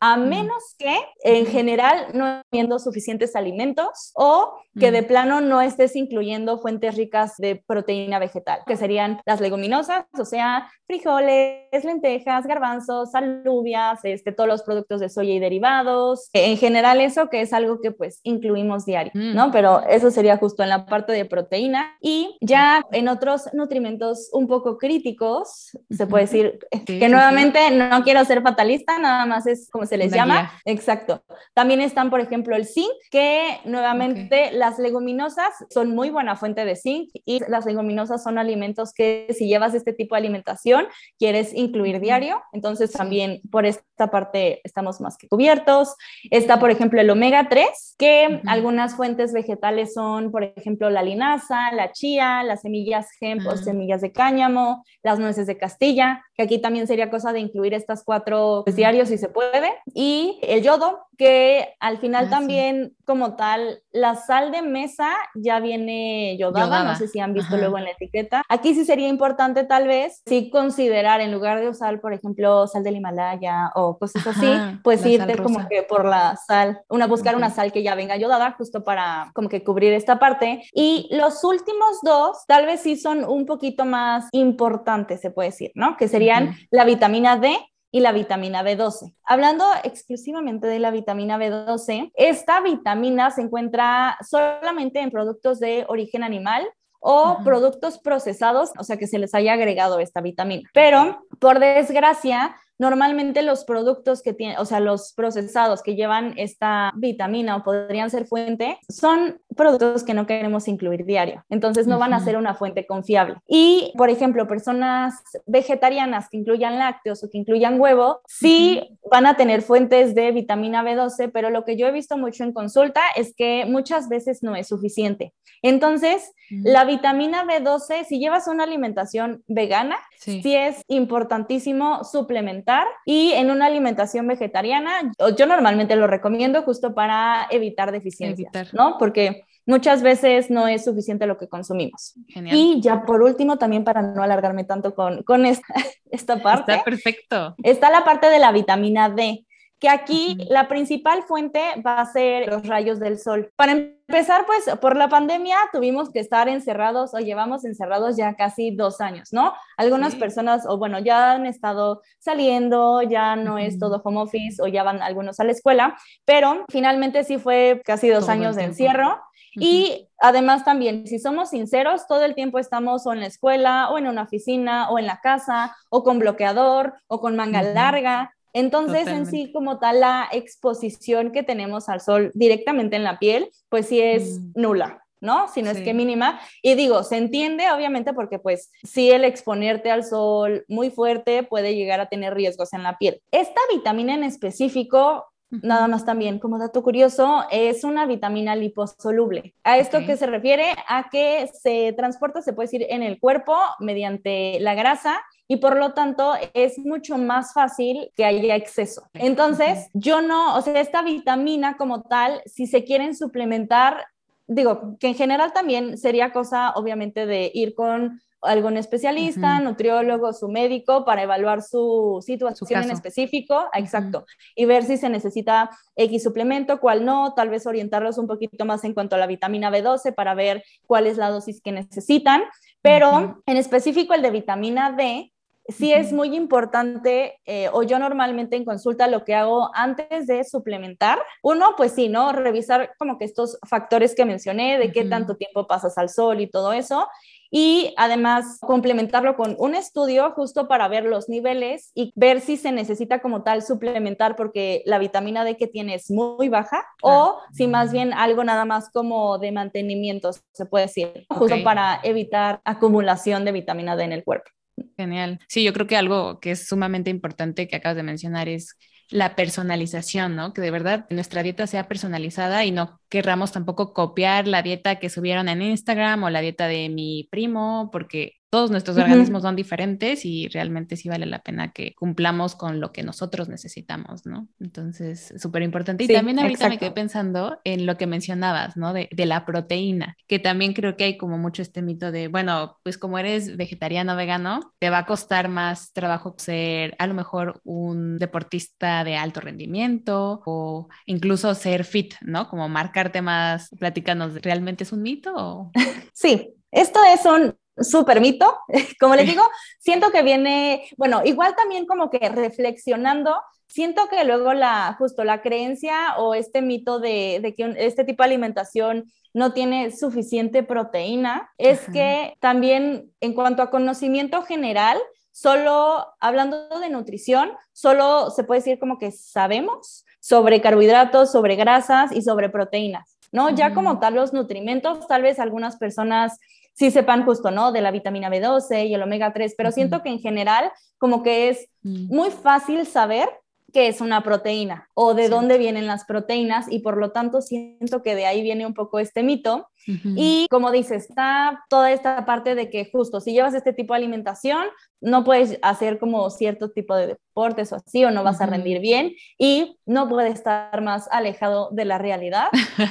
a 0.00 0.16
menos 0.16 0.74
que 0.78 0.96
en 1.22 1.46
general 1.46 2.08
no 2.14 2.42
habiendo 2.50 2.78
suficientes 2.78 3.36
alimentos 3.36 4.12
o 4.14 4.54
que 4.78 4.90
de 4.90 5.02
plano 5.02 5.40
no 5.40 5.62
estés 5.62 5.96
incluyendo 5.96 6.58
fuentes 6.58 6.96
ricas 6.96 7.36
de 7.38 7.62
proteína 7.66 8.18
vegetal, 8.18 8.60
que 8.66 8.76
serían 8.76 9.20
las 9.24 9.40
leguminosas, 9.40 10.04
o 10.18 10.24
sea, 10.26 10.70
frijoles, 10.86 11.82
lentejas, 11.82 12.46
garbanzos, 12.46 13.14
alubias, 13.14 14.00
este, 14.04 14.32
todos 14.32 14.48
los 14.48 14.62
productos 14.62 15.00
de 15.00 15.08
soya 15.08 15.32
y 15.32 15.38
derivados. 15.38 16.28
En 16.34 16.58
general 16.58 17.00
eso 17.00 17.28
que 17.30 17.40
es 17.40 17.52
algo 17.52 17.80
que 17.80 17.90
pues 17.90 18.20
incluimos 18.22 18.84
diario, 18.84 19.12
¿no? 19.14 19.50
Pero 19.50 19.82
eso 19.88 20.10
sería 20.10 20.36
justo 20.36 20.62
en 20.62 20.68
la 20.68 20.84
parte 20.84 21.12
de 21.12 21.24
proteína. 21.24 21.96
Y 22.00 22.36
ya 22.40 22.84
en 22.92 23.08
otros 23.08 23.48
nutrimentos 23.54 24.28
un 24.32 24.46
poco 24.46 24.76
críticos, 24.76 25.76
se 25.90 26.06
puede 26.06 26.24
decir 26.24 26.58
que 26.86 27.08
nuevamente 27.08 27.70
no 27.70 28.02
quiero 28.04 28.24
ser 28.24 28.42
fatalista, 28.42 28.98
nada 28.98 29.24
más 29.24 29.46
es 29.46 29.70
como 29.70 29.85
se 29.86 29.96
les 29.96 30.12
llama. 30.12 30.52
Exacto. 30.64 31.22
También 31.54 31.80
están, 31.80 32.10
por 32.10 32.20
ejemplo, 32.20 32.56
el 32.56 32.66
zinc, 32.66 32.90
que 33.10 33.60
nuevamente 33.64 34.50
las 34.52 34.78
leguminosas 34.78 35.52
son 35.70 35.94
muy 35.94 36.10
buena 36.10 36.36
fuente 36.36 36.64
de 36.64 36.76
zinc 36.76 37.10
y 37.24 37.40
las 37.48 37.66
leguminosas 37.66 38.22
son 38.22 38.38
alimentos 38.38 38.92
que 38.92 39.26
si 39.36 39.48
llevas 39.48 39.74
este 39.74 39.92
tipo 39.92 40.14
de 40.14 40.20
alimentación, 40.20 40.86
quieres 41.18 41.54
incluir 41.54 42.00
diario. 42.00 42.42
Entonces 42.52 42.92
también 42.92 43.40
por 43.50 43.66
esta 43.66 44.10
parte 44.10 44.60
estamos 44.64 45.00
más 45.00 45.16
que 45.16 45.28
cubiertos. 45.28 45.94
Está, 46.30 46.58
por 46.58 46.70
ejemplo, 46.70 47.00
el 47.00 47.10
omega 47.10 47.48
3, 47.48 47.96
que 47.98 48.40
algunas 48.46 48.96
fuentes 48.96 49.32
vegetales 49.32 49.94
son, 49.94 50.30
por 50.30 50.44
ejemplo, 50.44 50.90
la 50.90 51.02
linaza, 51.02 51.72
la 51.72 51.92
chía, 51.92 52.42
las 52.42 52.62
semillas 52.62 53.08
hemp 53.20 53.46
o 53.46 53.50
ah. 53.50 53.56
semillas 53.56 54.00
de 54.00 54.12
cáñamo, 54.12 54.84
las 55.02 55.18
nueces 55.18 55.46
de 55.46 55.56
Castilla, 55.56 56.24
que 56.34 56.42
aquí 56.42 56.60
también 56.60 56.86
sería 56.86 57.10
cosa 57.10 57.32
de 57.32 57.40
incluir 57.40 57.74
estas 57.74 58.04
cuatro 58.04 58.62
pues, 58.64 58.76
diarios 58.76 59.08
si 59.08 59.18
se 59.18 59.28
puede 59.28 59.72
y 59.94 60.38
el 60.42 60.62
yodo, 60.62 61.06
que 61.16 61.74
al 61.80 61.98
final 61.98 62.26
ah, 62.26 62.30
también 62.30 62.94
como 63.04 63.36
tal, 63.36 63.80
la 63.92 64.16
sal 64.16 64.52
de 64.52 64.62
mesa 64.62 65.08
ya 65.34 65.60
viene 65.60 66.36
yodada, 66.38 66.84
no 66.84 66.94
sé 66.94 67.08
si 67.08 67.20
han 67.20 67.32
visto 67.32 67.56
luego 67.56 67.78
en 67.78 67.84
la 67.84 67.90
etiqueta. 67.90 68.42
Aquí 68.48 68.74
sí 68.74 68.84
sería 68.84 69.08
importante 69.08 69.64
tal 69.64 69.86
vez 69.86 70.22
sí 70.26 70.50
considerar 70.50 71.20
en 71.20 71.32
lugar 71.32 71.60
de 71.60 71.68
usar, 71.68 72.00
por 72.00 72.12
ejemplo, 72.12 72.66
sal 72.66 72.82
del 72.82 72.96
Himalaya 72.96 73.70
o 73.74 73.98
cosas 73.98 74.26
así, 74.26 74.52
pues 74.82 75.04
irte 75.06 75.36
como 75.38 75.66
que 75.68 75.82
por 75.82 76.04
la 76.04 76.36
sal, 76.36 76.80
una 76.88 77.06
buscar 77.06 77.36
una 77.36 77.50
sal 77.50 77.72
que 77.72 77.82
ya 77.82 77.94
venga 77.94 78.16
yodada 78.16 78.52
justo 78.52 78.84
para 78.84 79.30
como 79.34 79.48
que 79.48 79.64
cubrir 79.64 79.92
esta 79.92 80.18
parte. 80.18 80.62
Y 80.72 81.08
los 81.12 81.42
últimos 81.44 82.00
dos 82.02 82.44
tal 82.46 82.66
vez 82.66 82.80
sí 82.80 82.96
son 82.96 83.24
un 83.24 83.46
poquito 83.46 83.84
más 83.84 84.28
importantes, 84.32 85.20
se 85.20 85.30
puede 85.30 85.50
decir, 85.50 85.70
¿no? 85.74 85.96
Que 85.96 86.08
serían 86.08 86.56
la 86.70 86.84
vitamina 86.84 87.36
D 87.36 87.56
y 87.90 88.00
la 88.00 88.12
vitamina 88.12 88.62
B12. 88.62 89.14
Hablando 89.24 89.64
exclusivamente 89.84 90.66
de 90.66 90.78
la 90.78 90.90
vitamina 90.90 91.38
B12, 91.38 92.12
esta 92.14 92.60
vitamina 92.60 93.30
se 93.30 93.42
encuentra 93.42 94.18
solamente 94.28 95.00
en 95.00 95.10
productos 95.10 95.60
de 95.60 95.84
origen 95.88 96.22
animal 96.22 96.66
o 97.00 97.38
productos 97.44 97.98
procesados, 97.98 98.72
o 98.78 98.84
sea 98.84 98.96
que 98.96 99.06
se 99.06 99.18
les 99.18 99.34
haya 99.34 99.52
agregado 99.52 100.00
esta 100.00 100.20
vitamina. 100.20 100.68
Pero, 100.72 101.26
por 101.38 101.60
desgracia, 101.60 102.56
Normalmente 102.78 103.42
los 103.42 103.64
productos 103.64 104.22
que 104.22 104.34
tienen, 104.34 104.58
o 104.58 104.66
sea, 104.66 104.80
los 104.80 105.14
procesados 105.14 105.82
que 105.82 105.94
llevan 105.94 106.34
esta 106.36 106.92
vitamina 106.96 107.56
o 107.56 107.62
podrían 107.62 108.10
ser 108.10 108.26
fuente, 108.26 108.78
son 108.88 109.40
productos 109.56 110.04
que 110.04 110.14
no 110.14 110.26
queremos 110.26 110.68
incluir 110.68 111.04
diario. 111.04 111.44
Entonces 111.50 111.86
no 111.86 111.98
van 111.98 112.14
a 112.14 112.20
ser 112.20 112.36
una 112.36 112.54
fuente 112.54 112.86
confiable. 112.86 113.36
Y, 113.48 113.92
por 113.96 114.10
ejemplo, 114.10 114.46
personas 114.46 115.14
vegetarianas 115.46 116.28
que 116.28 116.36
incluyan 116.36 116.78
lácteos 116.78 117.24
o 117.24 117.30
que 117.30 117.38
incluyan 117.38 117.80
huevo, 117.80 118.20
sí 118.26 118.98
van 119.10 119.26
a 119.26 119.36
tener 119.36 119.62
fuentes 119.62 120.14
de 120.14 120.30
vitamina 120.32 120.82
B12, 120.82 121.30
pero 121.32 121.50
lo 121.50 121.64
que 121.64 121.76
yo 121.76 121.86
he 121.86 121.92
visto 121.92 122.16
mucho 122.16 122.44
en 122.44 122.52
consulta 122.52 123.00
es 123.16 123.34
que 123.34 123.64
muchas 123.66 124.08
veces 124.08 124.42
no 124.42 124.54
es 124.54 124.68
suficiente. 124.68 125.32
Entonces, 125.62 126.32
la 126.50 126.84
vitamina 126.84 127.44
B12, 127.44 128.04
si 128.04 128.18
llevas 128.18 128.46
una 128.46 128.64
alimentación 128.64 129.42
vegana, 129.46 129.96
sí 130.18 130.54
es 130.54 130.82
importantísimo 130.88 132.04
suplementar 132.04 132.86
y 133.04 133.32
en 133.32 133.50
una 133.50 133.66
alimentación 133.66 134.26
vegetariana, 134.26 135.12
yo 135.36 135.46
normalmente 135.46 135.96
lo 135.96 136.06
recomiendo 136.06 136.62
justo 136.62 136.94
para 136.94 137.46
evitar 137.50 137.90
deficiencias, 137.90 138.74
¿no? 138.74 138.96
Porque 138.98 139.45
muchas 139.66 140.02
veces 140.02 140.50
no 140.50 140.68
es 140.68 140.84
suficiente 140.84 141.26
lo 141.26 141.36
que 141.36 141.48
consumimos. 141.48 142.14
Y 142.28 142.80
ya 142.80 143.04
por 143.04 143.22
último, 143.22 143.58
también 143.58 143.84
para 143.84 144.02
no 144.02 144.22
alargarme 144.22 144.64
tanto 144.64 144.94
con, 144.94 145.22
con 145.24 145.44
esta, 145.44 145.66
esta 146.10 146.40
parte. 146.42 146.72
Está 146.72 146.84
perfecto. 146.84 147.54
Está 147.62 147.90
la 147.90 148.04
parte 148.04 148.28
de 148.28 148.38
la 148.38 148.52
vitamina 148.52 149.10
D 149.10 149.46
que 149.78 149.88
aquí 149.88 150.38
la 150.48 150.68
principal 150.68 151.22
fuente 151.22 151.60
va 151.86 152.00
a 152.00 152.06
ser 152.06 152.48
los 152.48 152.66
rayos 152.66 152.98
del 152.98 153.18
sol. 153.18 153.50
Para 153.56 153.72
empezar, 153.72 154.46
pues 154.46 154.64
por 154.80 154.96
la 154.96 155.08
pandemia 155.08 155.56
tuvimos 155.70 156.10
que 156.10 156.20
estar 156.20 156.48
encerrados 156.48 157.12
o 157.12 157.18
llevamos 157.18 157.64
encerrados 157.64 158.16
ya 158.16 158.34
casi 158.36 158.74
dos 158.74 159.00
años, 159.00 159.32
¿no? 159.32 159.52
Algunas 159.76 160.14
personas, 160.14 160.64
o 160.66 160.78
bueno, 160.78 160.98
ya 160.98 161.32
han 161.32 161.44
estado 161.44 162.00
saliendo, 162.18 163.02
ya 163.02 163.36
no 163.36 163.58
es 163.58 163.78
todo 163.78 164.00
home 164.02 164.20
office 164.20 164.62
o 164.62 164.66
ya 164.66 164.82
van 164.82 165.02
algunos 165.02 165.40
a 165.40 165.44
la 165.44 165.52
escuela, 165.52 165.96
pero 166.24 166.64
finalmente 166.70 167.24
sí 167.24 167.36
fue 167.36 167.82
casi 167.84 168.08
dos 168.08 168.28
años 168.28 168.56
de 168.56 168.64
encierro. 168.64 169.20
Y 169.58 170.08
además 170.18 170.64
también, 170.64 171.06
si 171.06 171.18
somos 171.18 171.50
sinceros, 171.50 172.06
todo 172.06 172.24
el 172.24 172.34
tiempo 172.34 172.58
estamos 172.58 173.06
o 173.06 173.12
en 173.12 173.20
la 173.20 173.26
escuela 173.26 173.90
o 173.90 173.98
en 173.98 174.06
una 174.06 174.22
oficina 174.22 174.90
o 174.90 174.98
en 174.98 175.06
la 175.06 175.20
casa 175.20 175.76
o 175.88 176.04
con 176.04 176.18
bloqueador 176.18 176.94
o 177.08 177.20
con 177.20 177.36
manga 177.36 177.62
larga 177.62 178.36
entonces, 178.56 179.06
en 179.06 179.26
sí, 179.26 179.52
como 179.52 179.78
tal, 179.78 180.00
la 180.00 180.30
exposición 180.32 181.30
que 181.30 181.42
tenemos 181.42 181.90
al 181.90 182.00
sol 182.00 182.30
directamente 182.32 182.96
en 182.96 183.04
la 183.04 183.18
piel, 183.18 183.50
pues 183.68 183.86
sí 183.86 184.00
es 184.00 184.40
mm. 184.40 184.52
nula. 184.54 185.02
¿no? 185.20 185.48
Si 185.48 185.60
no 185.60 185.70
es 185.70 185.82
que 185.82 185.92
mínima. 185.92 186.40
Y 186.62 186.74
digo, 186.74 187.02
se 187.02 187.18
entiende 187.18 187.70
obviamente 187.70 188.14
porque 188.14 188.38
pues 188.38 188.70
sí 188.82 189.10
el 189.10 189.24
exponerte 189.24 189.90
al 189.90 190.04
sol 190.04 190.64
muy 190.68 190.90
fuerte 190.90 191.42
puede 191.42 191.74
llegar 191.74 192.00
a 192.00 192.08
tener 192.08 192.32
riesgos 192.32 192.72
en 192.72 192.82
la 192.82 192.96
piel. 192.96 193.20
Esta 193.30 193.60
vitamina 193.74 194.14
en 194.14 194.24
específico, 194.24 195.26
nada 195.50 195.86
más 195.88 196.04
también 196.04 196.38
como 196.38 196.58
dato 196.58 196.82
curioso, 196.82 197.44
es 197.50 197.84
una 197.84 198.06
vitamina 198.06 198.56
liposoluble. 198.56 199.54
¿A 199.64 199.78
esto 199.78 200.00
que 200.04 200.16
se 200.16 200.26
refiere? 200.26 200.74
A 200.88 201.08
que 201.10 201.48
se 201.52 201.92
transporta, 201.92 202.42
se 202.42 202.52
puede 202.52 202.66
decir, 202.66 202.86
en 202.88 203.02
el 203.02 203.20
cuerpo 203.20 203.56
mediante 203.78 204.58
la 204.60 204.74
grasa 204.74 205.22
y 205.48 205.58
por 205.58 205.76
lo 205.76 205.92
tanto 205.92 206.34
es 206.54 206.78
mucho 206.78 207.18
más 207.18 207.52
fácil 207.52 208.10
que 208.16 208.24
haya 208.24 208.56
exceso. 208.56 209.08
Entonces, 209.14 209.88
yo 209.92 210.20
no, 210.20 210.56
o 210.56 210.62
sea, 210.62 210.80
esta 210.80 211.02
vitamina 211.02 211.76
como 211.76 212.02
tal, 212.02 212.42
si 212.46 212.66
se 212.66 212.84
quieren 212.84 213.14
suplementar, 213.14 214.06
digo, 214.48 214.96
que 214.98 215.08
en 215.08 215.14
general 215.14 215.52
también 215.52 215.98
sería 215.98 216.32
cosa, 216.32 216.72
obviamente, 216.72 217.26
de 217.26 217.50
ir 217.54 217.74
con 217.74 218.20
algún 218.42 218.76
especialista, 218.76 219.60
nutriólogo, 219.60 220.32
su 220.32 220.48
médico, 220.48 221.04
para 221.04 221.22
evaluar 221.22 221.62
su 221.62 222.22
situación 222.24 222.84
en 222.84 222.90
específico, 222.90 223.66
exacto, 223.72 224.24
y 224.54 224.64
ver 224.66 224.84
si 224.84 224.96
se 224.96 225.08
necesita 225.08 225.70
X 225.96 226.22
suplemento, 226.22 226.80
cuál 226.80 227.04
no, 227.04 227.34
tal 227.34 227.48
vez 227.48 227.66
orientarlos 227.66 228.18
un 228.18 228.26
poquito 228.26 228.64
más 228.64 228.84
en 228.84 228.94
cuanto 228.94 229.16
a 229.16 229.18
la 229.18 229.26
vitamina 229.26 229.70
B12 229.70 230.14
para 230.14 230.34
ver 230.34 230.62
cuál 230.86 231.06
es 231.06 231.16
la 231.16 231.30
dosis 231.30 231.60
que 231.60 231.72
necesitan, 231.72 232.42
pero 232.82 233.42
en 233.46 233.56
específico 233.56 234.14
el 234.14 234.22
de 234.22 234.30
vitamina 234.30 234.92
D, 234.92 235.32
sí 235.68 235.92
es 235.92 236.12
muy 236.12 236.34
importante, 236.36 237.40
eh, 237.44 237.68
o 237.72 237.82
yo 237.82 237.98
normalmente 237.98 238.56
en 238.56 238.64
consulta 238.64 239.08
lo 239.08 239.24
que 239.24 239.34
hago 239.34 239.70
antes 239.74 240.26
de 240.26 240.44
suplementar, 240.44 241.18
uno, 241.42 241.74
pues 241.76 241.92
sí, 241.92 242.08
¿no? 242.08 242.32
Revisar 242.32 242.92
como 242.98 243.18
que 243.18 243.24
estos 243.24 243.58
factores 243.68 244.14
que 244.14 244.24
mencioné, 244.24 244.78
de 244.78 244.92
qué 244.92 245.04
tanto 245.04 245.36
tiempo 245.36 245.66
pasas 245.66 245.98
al 245.98 246.08
sol 246.08 246.40
y 246.40 246.48
todo 246.48 246.72
eso, 246.72 247.08
y 247.50 247.94
además 247.96 248.58
complementarlo 248.60 249.36
con 249.36 249.56
un 249.58 249.74
estudio 249.74 250.30
justo 250.32 250.68
para 250.68 250.88
ver 250.88 251.04
los 251.04 251.28
niveles 251.28 251.90
y 251.94 252.12
ver 252.16 252.40
si 252.40 252.56
se 252.56 252.72
necesita 252.72 253.20
como 253.20 253.42
tal 253.42 253.62
suplementar 253.62 254.36
porque 254.36 254.82
la 254.86 254.98
vitamina 254.98 255.44
D 255.44 255.56
que 255.56 255.66
tiene 255.66 255.94
es 255.94 256.10
muy 256.10 256.48
baja 256.48 256.84
o 257.02 257.40
si 257.52 257.66
más 257.66 257.92
bien 257.92 258.12
algo 258.12 258.44
nada 258.44 258.64
más 258.64 258.90
como 258.90 259.38
de 259.38 259.52
mantenimiento, 259.52 260.30
se 260.32 260.66
puede 260.66 260.86
decir, 260.86 261.26
justo 261.28 261.56
para 261.62 262.00
evitar 262.02 262.60
acumulación 262.64 263.44
de 263.44 263.52
vitamina 263.52 263.96
D 263.96 264.04
en 264.04 264.12
el 264.12 264.24
cuerpo. 264.24 264.50
Genial. 264.96 265.38
Sí, 265.48 265.64
yo 265.64 265.72
creo 265.72 265.86
que 265.86 265.96
algo 265.96 266.40
que 266.40 266.50
es 266.50 266.66
sumamente 266.66 267.10
importante 267.10 267.66
que 267.68 267.76
acabas 267.76 267.96
de 267.96 268.02
mencionar 268.02 268.48
es 268.48 268.76
la 269.10 269.36
personalización, 269.36 270.36
¿no? 270.36 270.52
Que 270.52 270.60
de 270.60 270.70
verdad 270.70 271.06
nuestra 271.10 271.42
dieta 271.42 271.66
sea 271.66 271.88
personalizada 271.88 272.64
y 272.64 272.70
no 272.70 273.00
querramos 273.08 273.52
tampoco 273.52 273.92
copiar 273.92 274.48
la 274.48 274.62
dieta 274.62 274.98
que 274.98 275.10
subieron 275.10 275.48
en 275.48 275.62
Instagram 275.62 276.24
o 276.24 276.30
la 276.30 276.40
dieta 276.40 276.66
de 276.66 276.88
mi 276.88 277.28
primo, 277.30 277.90
porque 277.92 278.34
todos 278.48 278.70
nuestros 278.70 278.96
organismos 278.96 279.42
son 279.42 279.56
diferentes 279.56 280.24
y 280.24 280.48
realmente 280.48 280.96
sí 280.96 281.08
vale 281.08 281.26
la 281.26 281.40
pena 281.40 281.72
que 281.72 281.94
cumplamos 281.94 282.54
con 282.54 282.80
lo 282.80 282.92
que 282.92 283.02
nosotros 283.02 283.48
necesitamos, 283.48 284.24
¿no? 284.24 284.48
Entonces, 284.60 285.34
súper 285.38 285.62
importante. 285.62 286.04
Y 286.04 286.08
también 286.08 286.38
ahorita 286.38 286.68
me 286.68 286.78
quedé 286.78 286.92
pensando 286.92 287.58
en 287.64 287.86
lo 287.86 287.96
que 287.96 288.06
mencionabas, 288.06 288.76
¿no? 288.76 288.92
De, 288.92 289.08
de, 289.10 289.26
la 289.26 289.44
proteína, 289.44 290.16
que 290.28 290.38
también 290.38 290.72
creo 290.72 290.96
que 290.96 291.04
hay 291.04 291.16
como 291.16 291.38
mucho 291.38 291.60
este 291.60 291.82
mito 291.82 292.12
de, 292.12 292.28
bueno, 292.28 292.78
pues 292.84 292.98
como 292.98 293.18
eres 293.18 293.56
vegetariano, 293.56 294.14
vegano, 294.14 294.72
te 294.78 294.90
va 294.90 294.98
a 294.98 295.06
costar 295.06 295.48
más 295.48 295.92
trabajo 295.92 296.34
ser 296.38 296.94
a 296.98 297.06
lo 297.06 297.14
mejor 297.14 297.60
un 297.64 298.16
deportista 298.18 299.02
de 299.02 299.16
alto 299.16 299.40
rendimiento 299.40 300.42
o 300.46 300.88
incluso 301.06 301.54
ser 301.54 301.84
fit, 301.84 302.14
¿no? 302.20 302.48
Como 302.48 302.68
marcarte 302.68 303.22
más, 303.22 303.70
platícanos, 303.78 304.40
¿realmente 304.42 304.84
es 304.84 304.92
un 304.92 305.02
mito? 305.02 305.70
Sí, 306.12 306.54
esto 306.70 306.98
es 307.12 307.26
un 307.26 307.54
súper 307.78 308.20
mito, 308.20 308.58
como 309.00 309.14
les 309.14 309.26
digo, 309.26 309.42
siento 309.78 310.10
que 310.10 310.22
viene, 310.22 310.88
bueno, 310.96 311.22
igual 311.24 311.54
también 311.54 311.86
como 311.86 312.10
que 312.10 312.28
reflexionando, 312.28 313.34
siento 313.68 314.08
que 314.08 314.24
luego 314.24 314.52
la, 314.52 314.94
justo 314.98 315.24
la 315.24 315.42
creencia 315.42 316.16
o 316.18 316.34
este 316.34 316.62
mito 316.62 316.98
de, 316.98 317.54
que 317.56 317.74
este 317.78 318.04
tipo 318.04 318.22
de 318.22 318.28
alimentación 318.28 319.04
no 319.34 319.52
tiene 319.52 319.90
suficiente 319.90 320.62
proteína, 320.62 321.50
es 321.58 321.80
que 321.92 322.36
también 322.40 323.12
en 323.20 323.34
cuanto 323.34 323.62
a 323.62 323.70
conocimiento 323.70 324.42
general, 324.42 324.98
solo 325.30 326.06
hablando 326.20 326.80
de 326.80 326.88
nutrición, 326.88 327.52
solo 327.72 328.30
se 328.30 328.44
puede 328.44 328.60
decir 328.60 328.78
como 328.78 328.98
que 328.98 329.12
sabemos 329.12 330.06
sobre 330.20 330.62
carbohidratos, 330.62 331.30
sobre 331.30 331.56
grasas 331.56 332.12
y 332.12 332.22
sobre 332.22 332.48
proteínas, 332.48 333.18
¿no? 333.30 333.50
Ya 333.50 333.74
como 333.74 333.98
tal 333.98 334.14
los 334.14 334.32
nutrimentos, 334.32 335.06
tal 335.06 335.22
vez 335.22 335.38
algunas 335.38 335.76
personas 335.76 336.38
sí 336.76 336.90
sepan 336.90 337.24
justo, 337.24 337.50
¿no? 337.50 337.72
De 337.72 337.80
la 337.80 337.90
vitamina 337.90 338.30
B12 338.30 338.86
y 338.86 338.94
el 338.94 339.02
omega 339.02 339.32
3, 339.32 339.54
pero 339.56 339.72
siento 339.72 340.02
que 340.02 340.10
en 340.10 340.20
general 340.20 340.70
como 340.98 341.22
que 341.22 341.48
es 341.48 341.68
mm. 341.82 342.14
muy 342.14 342.30
fácil 342.30 342.86
saber 342.86 343.28
qué 343.72 343.88
es 343.88 344.00
una 344.00 344.22
proteína 344.22 344.88
o 344.94 345.14
de 345.14 345.28
dónde 345.28 345.58
vienen 345.58 345.86
las 345.86 346.04
proteínas 346.04 346.66
y 346.70 346.78
por 346.78 346.96
lo 346.96 347.12
tanto 347.12 347.42
siento 347.42 348.02
que 348.02 348.14
de 348.14 348.24
ahí 348.24 348.42
viene 348.42 348.64
un 348.64 348.74
poco 348.74 348.98
este 348.98 349.22
mito. 349.22 349.68
Y 349.86 350.48
como 350.50 350.72
dices, 350.72 351.08
está 351.08 351.64
toda 351.68 351.92
esta 351.92 352.24
parte 352.24 352.56
de 352.56 352.70
que 352.70 352.90
justo 352.90 353.20
si 353.20 353.32
llevas 353.32 353.54
este 353.54 353.72
tipo 353.72 353.92
de 353.92 353.98
alimentación, 353.98 354.66
no 355.00 355.22
puedes 355.22 355.60
hacer 355.62 356.00
como 356.00 356.28
cierto 356.30 356.70
tipo 356.70 356.96
de 356.96 357.06
deportes 357.06 357.70
o 357.72 357.76
así 357.76 358.04
o 358.04 358.10
no 358.10 358.24
vas 358.24 358.40
a 358.40 358.46
rendir 358.46 358.80
bien 358.80 359.14
y 359.38 359.78
no 359.86 360.08
puedes 360.08 360.34
estar 360.34 360.80
más 360.80 361.08
alejado 361.12 361.68
de 361.70 361.84
la 361.84 361.98
realidad. 361.98 362.48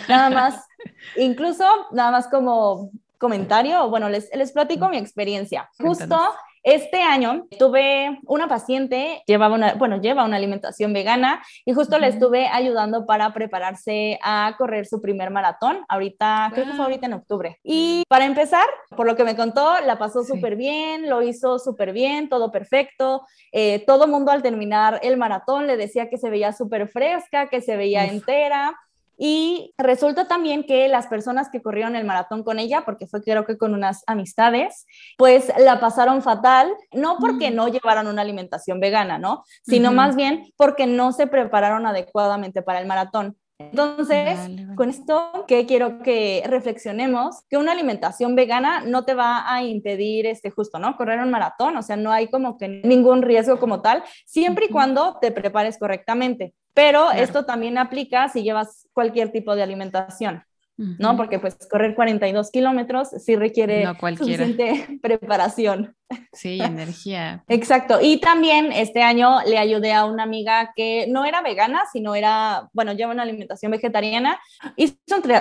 nada 0.07 0.29
más, 0.29 0.67
incluso 1.17 1.65
nada 1.91 2.11
más 2.11 2.27
como 2.27 2.91
comentario, 3.25 3.89
bueno, 3.89 4.07
les, 4.07 4.29
les 4.35 4.51
platico 4.51 4.87
mi 4.87 4.97
experiencia. 4.97 5.67
Justo 5.79 6.15
este 6.61 7.01
año 7.01 7.45
tuve 7.59 8.19
una 8.25 8.47
paciente, 8.47 9.21
llevaba 9.27 9.53
una, 9.53 9.75
bueno, 9.75 10.01
lleva 10.01 10.25
una 10.25 10.37
alimentación 10.37 10.93
vegana 10.93 11.43
y 11.63 11.73
justo 11.73 11.99
le 11.99 12.07
estuve 12.07 12.47
ayudando 12.47 13.05
para 13.05 13.33
prepararse 13.33 14.17
a 14.23 14.55
correr 14.57 14.87
su 14.87 14.99
primer 14.99 15.29
maratón, 15.29 15.85
ahorita, 15.87 16.49
creo 16.53 16.65
que 16.65 16.73
fue 16.73 16.85
ahorita 16.85 17.05
en 17.05 17.13
octubre. 17.13 17.59
Y 17.63 18.03
para 18.09 18.25
empezar, 18.25 18.65
por 18.97 19.05
lo 19.05 19.15
que 19.15 19.23
me 19.23 19.35
contó, 19.35 19.75
la 19.85 19.99
pasó 19.99 20.23
súper 20.23 20.55
bien, 20.55 21.07
lo 21.07 21.21
hizo 21.21 21.59
súper 21.59 21.93
bien, 21.93 22.29
todo 22.29 22.51
perfecto. 22.51 23.25
Eh, 23.51 23.83
todo 23.85 24.07
mundo 24.07 24.31
al 24.31 24.41
terminar 24.41 24.99
el 25.03 25.17
maratón 25.17 25.67
le 25.67 25.77
decía 25.77 26.09
que 26.09 26.17
se 26.17 26.31
veía 26.31 26.51
súper 26.51 26.87
fresca, 26.87 27.47
que 27.47 27.61
se 27.61 27.77
veía 27.77 28.05
entera. 28.05 28.75
Y 29.17 29.73
resulta 29.77 30.27
también 30.27 30.63
que 30.63 30.87
las 30.87 31.07
personas 31.07 31.49
que 31.49 31.61
corrieron 31.61 31.95
el 31.95 32.05
maratón 32.05 32.43
con 32.43 32.59
ella, 32.59 32.83
porque 32.85 33.07
fue 33.07 33.21
creo 33.21 33.45
que 33.45 33.57
con 33.57 33.73
unas 33.73 34.03
amistades, 34.07 34.85
pues 35.17 35.51
la 35.57 35.79
pasaron 35.79 36.21
fatal, 36.21 36.71
no 36.91 37.17
porque 37.19 37.51
mm. 37.51 37.55
no 37.55 37.67
llevaran 37.67 38.07
una 38.07 38.21
alimentación 38.21 38.79
vegana, 38.79 39.17
¿no? 39.17 39.43
Sino 39.63 39.91
más 39.91 40.15
bien 40.15 40.51
porque 40.57 40.85
no 40.85 41.11
se 41.11 41.27
prepararon 41.27 41.85
adecuadamente 41.85 42.61
para 42.61 42.79
el 42.79 42.87
maratón. 42.87 43.37
Entonces, 43.57 44.37
con 44.75 44.89
esto 44.89 45.45
que 45.47 45.65
quiero 45.65 45.99
que 45.99 46.43
reflexionemos, 46.45 47.43
que 47.49 47.55
una 47.55 47.71
alimentación 47.71 48.35
vegana 48.35 48.81
no 48.81 49.05
te 49.05 49.13
va 49.13 49.49
a 49.49 49.63
impedir, 49.63 50.25
este, 50.25 50.49
justo, 50.49 50.77
¿no? 50.77 50.97
Correr 50.97 51.19
un 51.21 51.31
maratón, 51.31 51.77
o 51.77 51.81
sea, 51.81 51.95
no 51.95 52.11
hay 52.11 52.27
como 52.27 52.57
que 52.57 52.67
ningún 52.67 53.21
riesgo 53.21 53.57
como 53.57 53.81
tal, 53.81 54.03
siempre 54.25 54.65
y 54.65 54.69
cuando 54.69 55.19
te 55.21 55.31
prepares 55.31 55.77
correctamente. 55.77 56.53
Pero 56.75 57.11
esto 57.11 57.45
también 57.45 57.79
aplica 57.79 58.29
si 58.29 58.43
llevas 58.43 58.87
cualquier 58.93 59.31
tipo 59.31 59.55
de 59.55 59.63
alimentación. 59.63 60.43
¿no? 60.77 61.15
Porque 61.15 61.39
pues 61.39 61.55
correr 61.69 61.95
42 61.95 62.51
kilómetros 62.51 63.09
sí 63.09 63.35
requiere 63.35 63.87
suficiente 64.17 64.99
preparación. 65.01 65.95
Sí, 66.33 66.59
energía. 66.61 67.43
Exacto. 67.47 67.99
Y 68.01 68.19
también 68.19 68.71
este 68.71 69.01
año 69.01 69.39
le 69.45 69.57
ayudé 69.57 69.93
a 69.93 70.05
una 70.05 70.23
amiga 70.23 70.73
que 70.75 71.07
no 71.07 71.25
era 71.25 71.41
vegana, 71.41 71.83
sino 71.91 72.13
era, 72.13 72.69
bueno, 72.73 72.93
lleva 72.93 73.13
una 73.13 73.23
alimentación 73.23 73.71
vegetariana. 73.71 74.39
Hizo 74.75 74.95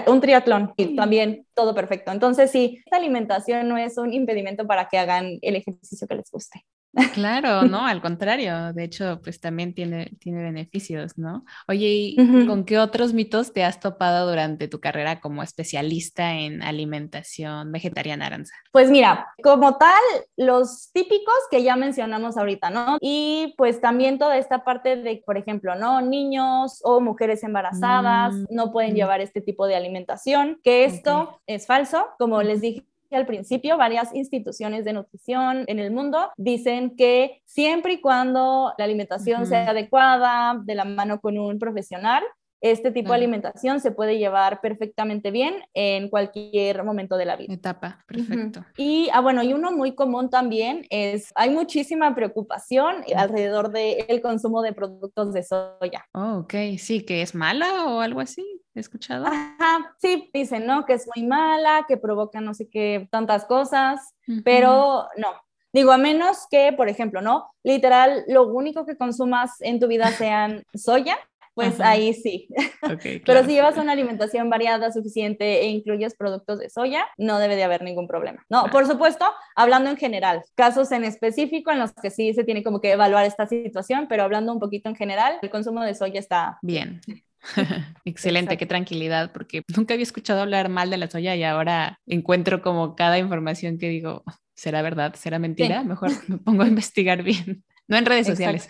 un, 0.07 0.21
triatlón 0.21 0.73
y 0.77 0.95
también 0.95 1.47
todo 1.55 1.75
perfecto. 1.75 2.13
Entonces 2.13 2.51
sí, 2.51 2.81
esta 2.85 2.97
alimentación 2.97 3.69
no 3.69 3.77
es 3.77 3.99
un 3.99 4.13
impedimento 4.13 4.67
para 4.67 4.89
que 4.89 4.99
hagan 4.99 5.39
el 5.43 5.57
ejercicio 5.57 6.07
que 6.07 6.15
les 6.15 6.31
guste. 6.31 6.65
Claro, 7.13 7.63
no, 7.69 7.87
al 7.87 8.01
contrario, 8.01 8.73
de 8.73 8.85
hecho, 8.85 9.21
pues 9.23 9.41
también 9.41 9.75
tiene, 9.75 10.13
tiene 10.21 10.43
beneficios, 10.43 11.19
¿no? 11.19 11.45
Oye, 11.69 11.89
¿y 11.89 12.47
con 12.47 12.65
qué 12.65 12.79
otros 12.79 13.13
mitos 13.13 13.53
te 13.53 13.65
has 13.65 13.81
topado 13.81 14.29
durante 14.29 14.69
tu 14.69 14.81
carrera 14.81 15.21
como 15.21 15.43
especialista 15.43 16.35
en 16.35 16.63
alimentación 16.63 17.73
vegetariana, 17.73 18.27
Aranza? 18.27 18.55
Pues 18.73 18.91
mira, 18.91 19.29
como 19.43 19.77
tal, 19.77 19.91
los 20.37 20.91
típicos 20.93 21.35
que 21.51 21.63
ya 21.63 21.77
mencionamos 21.77 22.37
ahorita, 22.37 22.71
¿no? 22.71 22.99
Y 23.01 23.55
pues 23.57 23.81
también 23.81 24.19
toda 24.19 24.37
esta 24.37 24.65
parte 24.65 24.97
de, 24.97 25.23
por 25.25 25.37
ejemplo, 25.37 25.75
¿no? 25.75 26.01
Niños 26.01 26.81
o 26.85 27.01
mujeres 27.01 27.43
embarazadas 27.43 28.35
mm, 28.35 28.45
no 28.51 28.73
pueden 28.73 28.93
mm. 28.93 28.97
llevar 28.97 29.21
este 29.21 29.41
tipo 29.41 29.67
de 29.67 29.77
alimentación, 29.77 30.61
que 30.63 30.85
esto 30.85 31.41
es 31.47 31.67
falso, 31.67 32.07
como 32.19 32.43
les 32.43 32.61
dije 32.61 32.85
al 33.17 33.27
principio, 33.27 33.77
varias 33.77 34.15
instituciones 34.15 34.85
de 34.85 34.93
nutrición 34.93 35.65
en 35.67 35.79
el 35.79 35.91
mundo 35.91 36.31
dicen 36.37 36.97
que 36.97 37.43
siempre 37.45 37.95
y 37.95 38.01
cuando 38.01 38.73
la 38.79 38.85
alimentación 38.85 39.47
sea 39.47 39.71
adecuada, 39.71 40.61
de 40.65 40.75
la 40.75 40.85
mano 40.85 41.21
con 41.21 41.39
un 41.39 41.59
profesional, 41.59 42.23
este 42.65 42.91
tipo 42.91 43.11
de 43.11 43.17
alimentación 43.17 43.79
se 43.79 43.91
puede 43.91 44.17
llevar 44.17 44.63
perfectamente 44.63 45.31
bien 45.31 45.55
en 45.75 46.09
cualquier 46.09 46.83
momento 46.83 47.19
de 47.19 47.27
la 47.27 47.37
vida. 47.37 47.53
Etapa, 47.53 48.03
perfecto. 48.07 48.65
Y, 48.79 49.11
ah, 49.13 49.21
bueno, 49.21 49.43
y 49.43 49.53
uno 49.53 49.71
muy 49.71 49.95
común 49.95 50.31
también 50.31 50.87
es, 50.89 51.31
hay 51.35 51.51
muchísima 51.51 52.15
preocupación 52.15 53.05
alrededor 53.15 53.71
del 53.71 54.23
consumo 54.23 54.63
de 54.63 54.73
productos 54.73 55.35
de 55.35 55.43
soya. 55.43 56.07
Oh, 56.15 56.39
ok, 56.39 56.55
sí, 56.79 57.05
que 57.05 57.21
es 57.21 57.35
mala 57.35 57.85
o 57.85 58.01
algo 58.01 58.21
así, 58.21 58.63
he 58.75 58.81
escuchado. 58.81 59.27
Ajá, 59.27 59.95
sí, 59.99 60.31
dicen, 60.33 60.65
¿no? 60.65 60.87
Que 60.87 60.95
es 60.95 61.07
muy 61.15 61.27
mala, 61.27 61.85
que 61.87 61.99
provoca 61.99 62.41
no 62.41 62.55
sé 62.55 62.71
qué, 62.71 63.07
tantas 63.11 63.45
cosas, 63.45 64.15
pero 64.43 65.07
no, 65.19 65.29
Digo, 65.75 65.91
a 65.91 65.99
menos 65.99 66.47
que, 66.49 66.73
por 66.73 66.89
ejemplo, 66.89 67.21
¿no? 67.21 67.51
Literal, 67.65 68.23
lo 68.29 68.47
único 68.47 68.87
que 68.87 68.97
consumas 68.97 69.61
en 69.61 69.81
tu 69.81 69.89
vida 69.89 70.13
sean 70.13 70.63
soya, 70.73 71.19
pues 71.55 71.81
ahí 71.81 72.13
sí. 72.15 72.49
Pero 73.25 73.45
si 73.45 73.53
llevas 73.53 73.77
una 73.77 73.93
alimentación 73.93 74.51
variada 74.51 74.93
suficiente 74.93 75.63
e 75.63 75.69
incluyes 75.69 76.15
productos 76.15 76.59
de 76.59 76.71
soya, 76.71 77.07
no 77.17 77.39
debe 77.39 77.57
de 77.57 77.65
haber 77.65 77.83
ningún 77.83 78.09
problema. 78.09 78.45
No, 78.49 78.67
por 78.67 78.87
supuesto, 78.87 79.25
hablando 79.57 79.91
en 79.91 79.97
general, 79.97 80.43
casos 80.55 80.93
en 80.93 81.05
específico 81.05 81.71
en 81.71 81.79
los 81.79 81.93
que 81.93 82.11
sí 82.11 82.35
se 82.35 82.45
tiene 82.45 82.63
como 82.63 82.81
que 82.81 82.93
evaluar 82.93 83.25
esta 83.25 83.47
situación, 83.47 84.07
pero 84.09 84.23
hablando 84.25 84.53
un 84.53 84.61
poquito 84.61 84.89
en 84.89 84.97
general, 84.97 85.39
el 85.43 85.51
consumo 85.51 85.83
de 85.83 85.95
soya 85.95 86.21
está 86.21 86.59
bien. 86.63 87.01
Excelente, 88.05 88.57
qué 88.57 88.67
tranquilidad, 88.67 89.33
porque 89.33 89.63
nunca 89.77 89.95
había 89.95 90.05
escuchado 90.05 90.41
hablar 90.41 90.69
mal 90.69 90.91
de 90.91 90.97
la 90.97 91.09
soya 91.09 91.37
y 91.37 91.45
ahora 91.45 92.01
encuentro 92.07 92.63
como 92.63 92.97
cada 92.97 93.19
información 93.19 93.79
que 93.79 93.89
digo, 93.89 94.25
¿será 94.55 94.83
verdad? 94.83 95.15
¿Será 95.15 95.39
mentira? 95.39 95.83
Mejor 95.85 96.11
me 96.29 96.39
pongo 96.39 96.63
a 96.63 96.69
investigar 96.69 97.23
bien. 97.23 97.65
No 97.87 97.97
en 97.97 98.07
redes 98.07 98.27
sociales. 98.27 98.69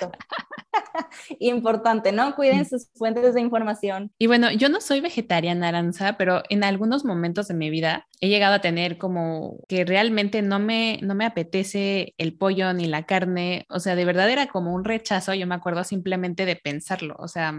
Importante, 1.39 2.13
¿no? 2.13 2.35
Cuiden 2.35 2.67
sus 2.67 2.89
fuentes 2.95 3.35
de 3.35 3.41
información. 3.41 4.13
Y 4.19 4.27
bueno, 4.27 4.51
yo 4.53 4.69
no 4.69 4.81
soy 4.81 5.01
vegetariana, 5.01 5.69
Aranza, 5.69 6.17
pero 6.17 6.43
en 6.49 6.65
algunos 6.65 7.05
momentos 7.05 7.49
de 7.49 7.55
mi 7.55 7.71
vida 7.71 8.07
he 8.21 8.29
llegado 8.29 8.55
a 8.55 8.61
tener 8.61 8.99
como 8.99 9.59
que 9.69 9.85
realmente 9.85 10.43
no 10.43 10.59
me, 10.59 10.99
no 11.03 11.15
me 11.15 11.27
apetece 11.27 12.15
el 12.19 12.37
pollo 12.37 12.73
ni 12.73 12.87
la 12.87 13.05
carne. 13.05 13.67
O 13.69 13.81
sea, 13.81 13.97
de 13.97 14.05
verdad 14.05 14.31
era 14.31 14.47
como 14.47 14.75
un 14.75 14.85
rechazo, 14.85 15.35
yo 15.35 15.47
me 15.47 15.55
acuerdo 15.55 15.85
simplemente 15.85 16.47
de 16.47 16.57
pensarlo. 16.57 17.17
O 17.19 17.29
sea, 17.29 17.55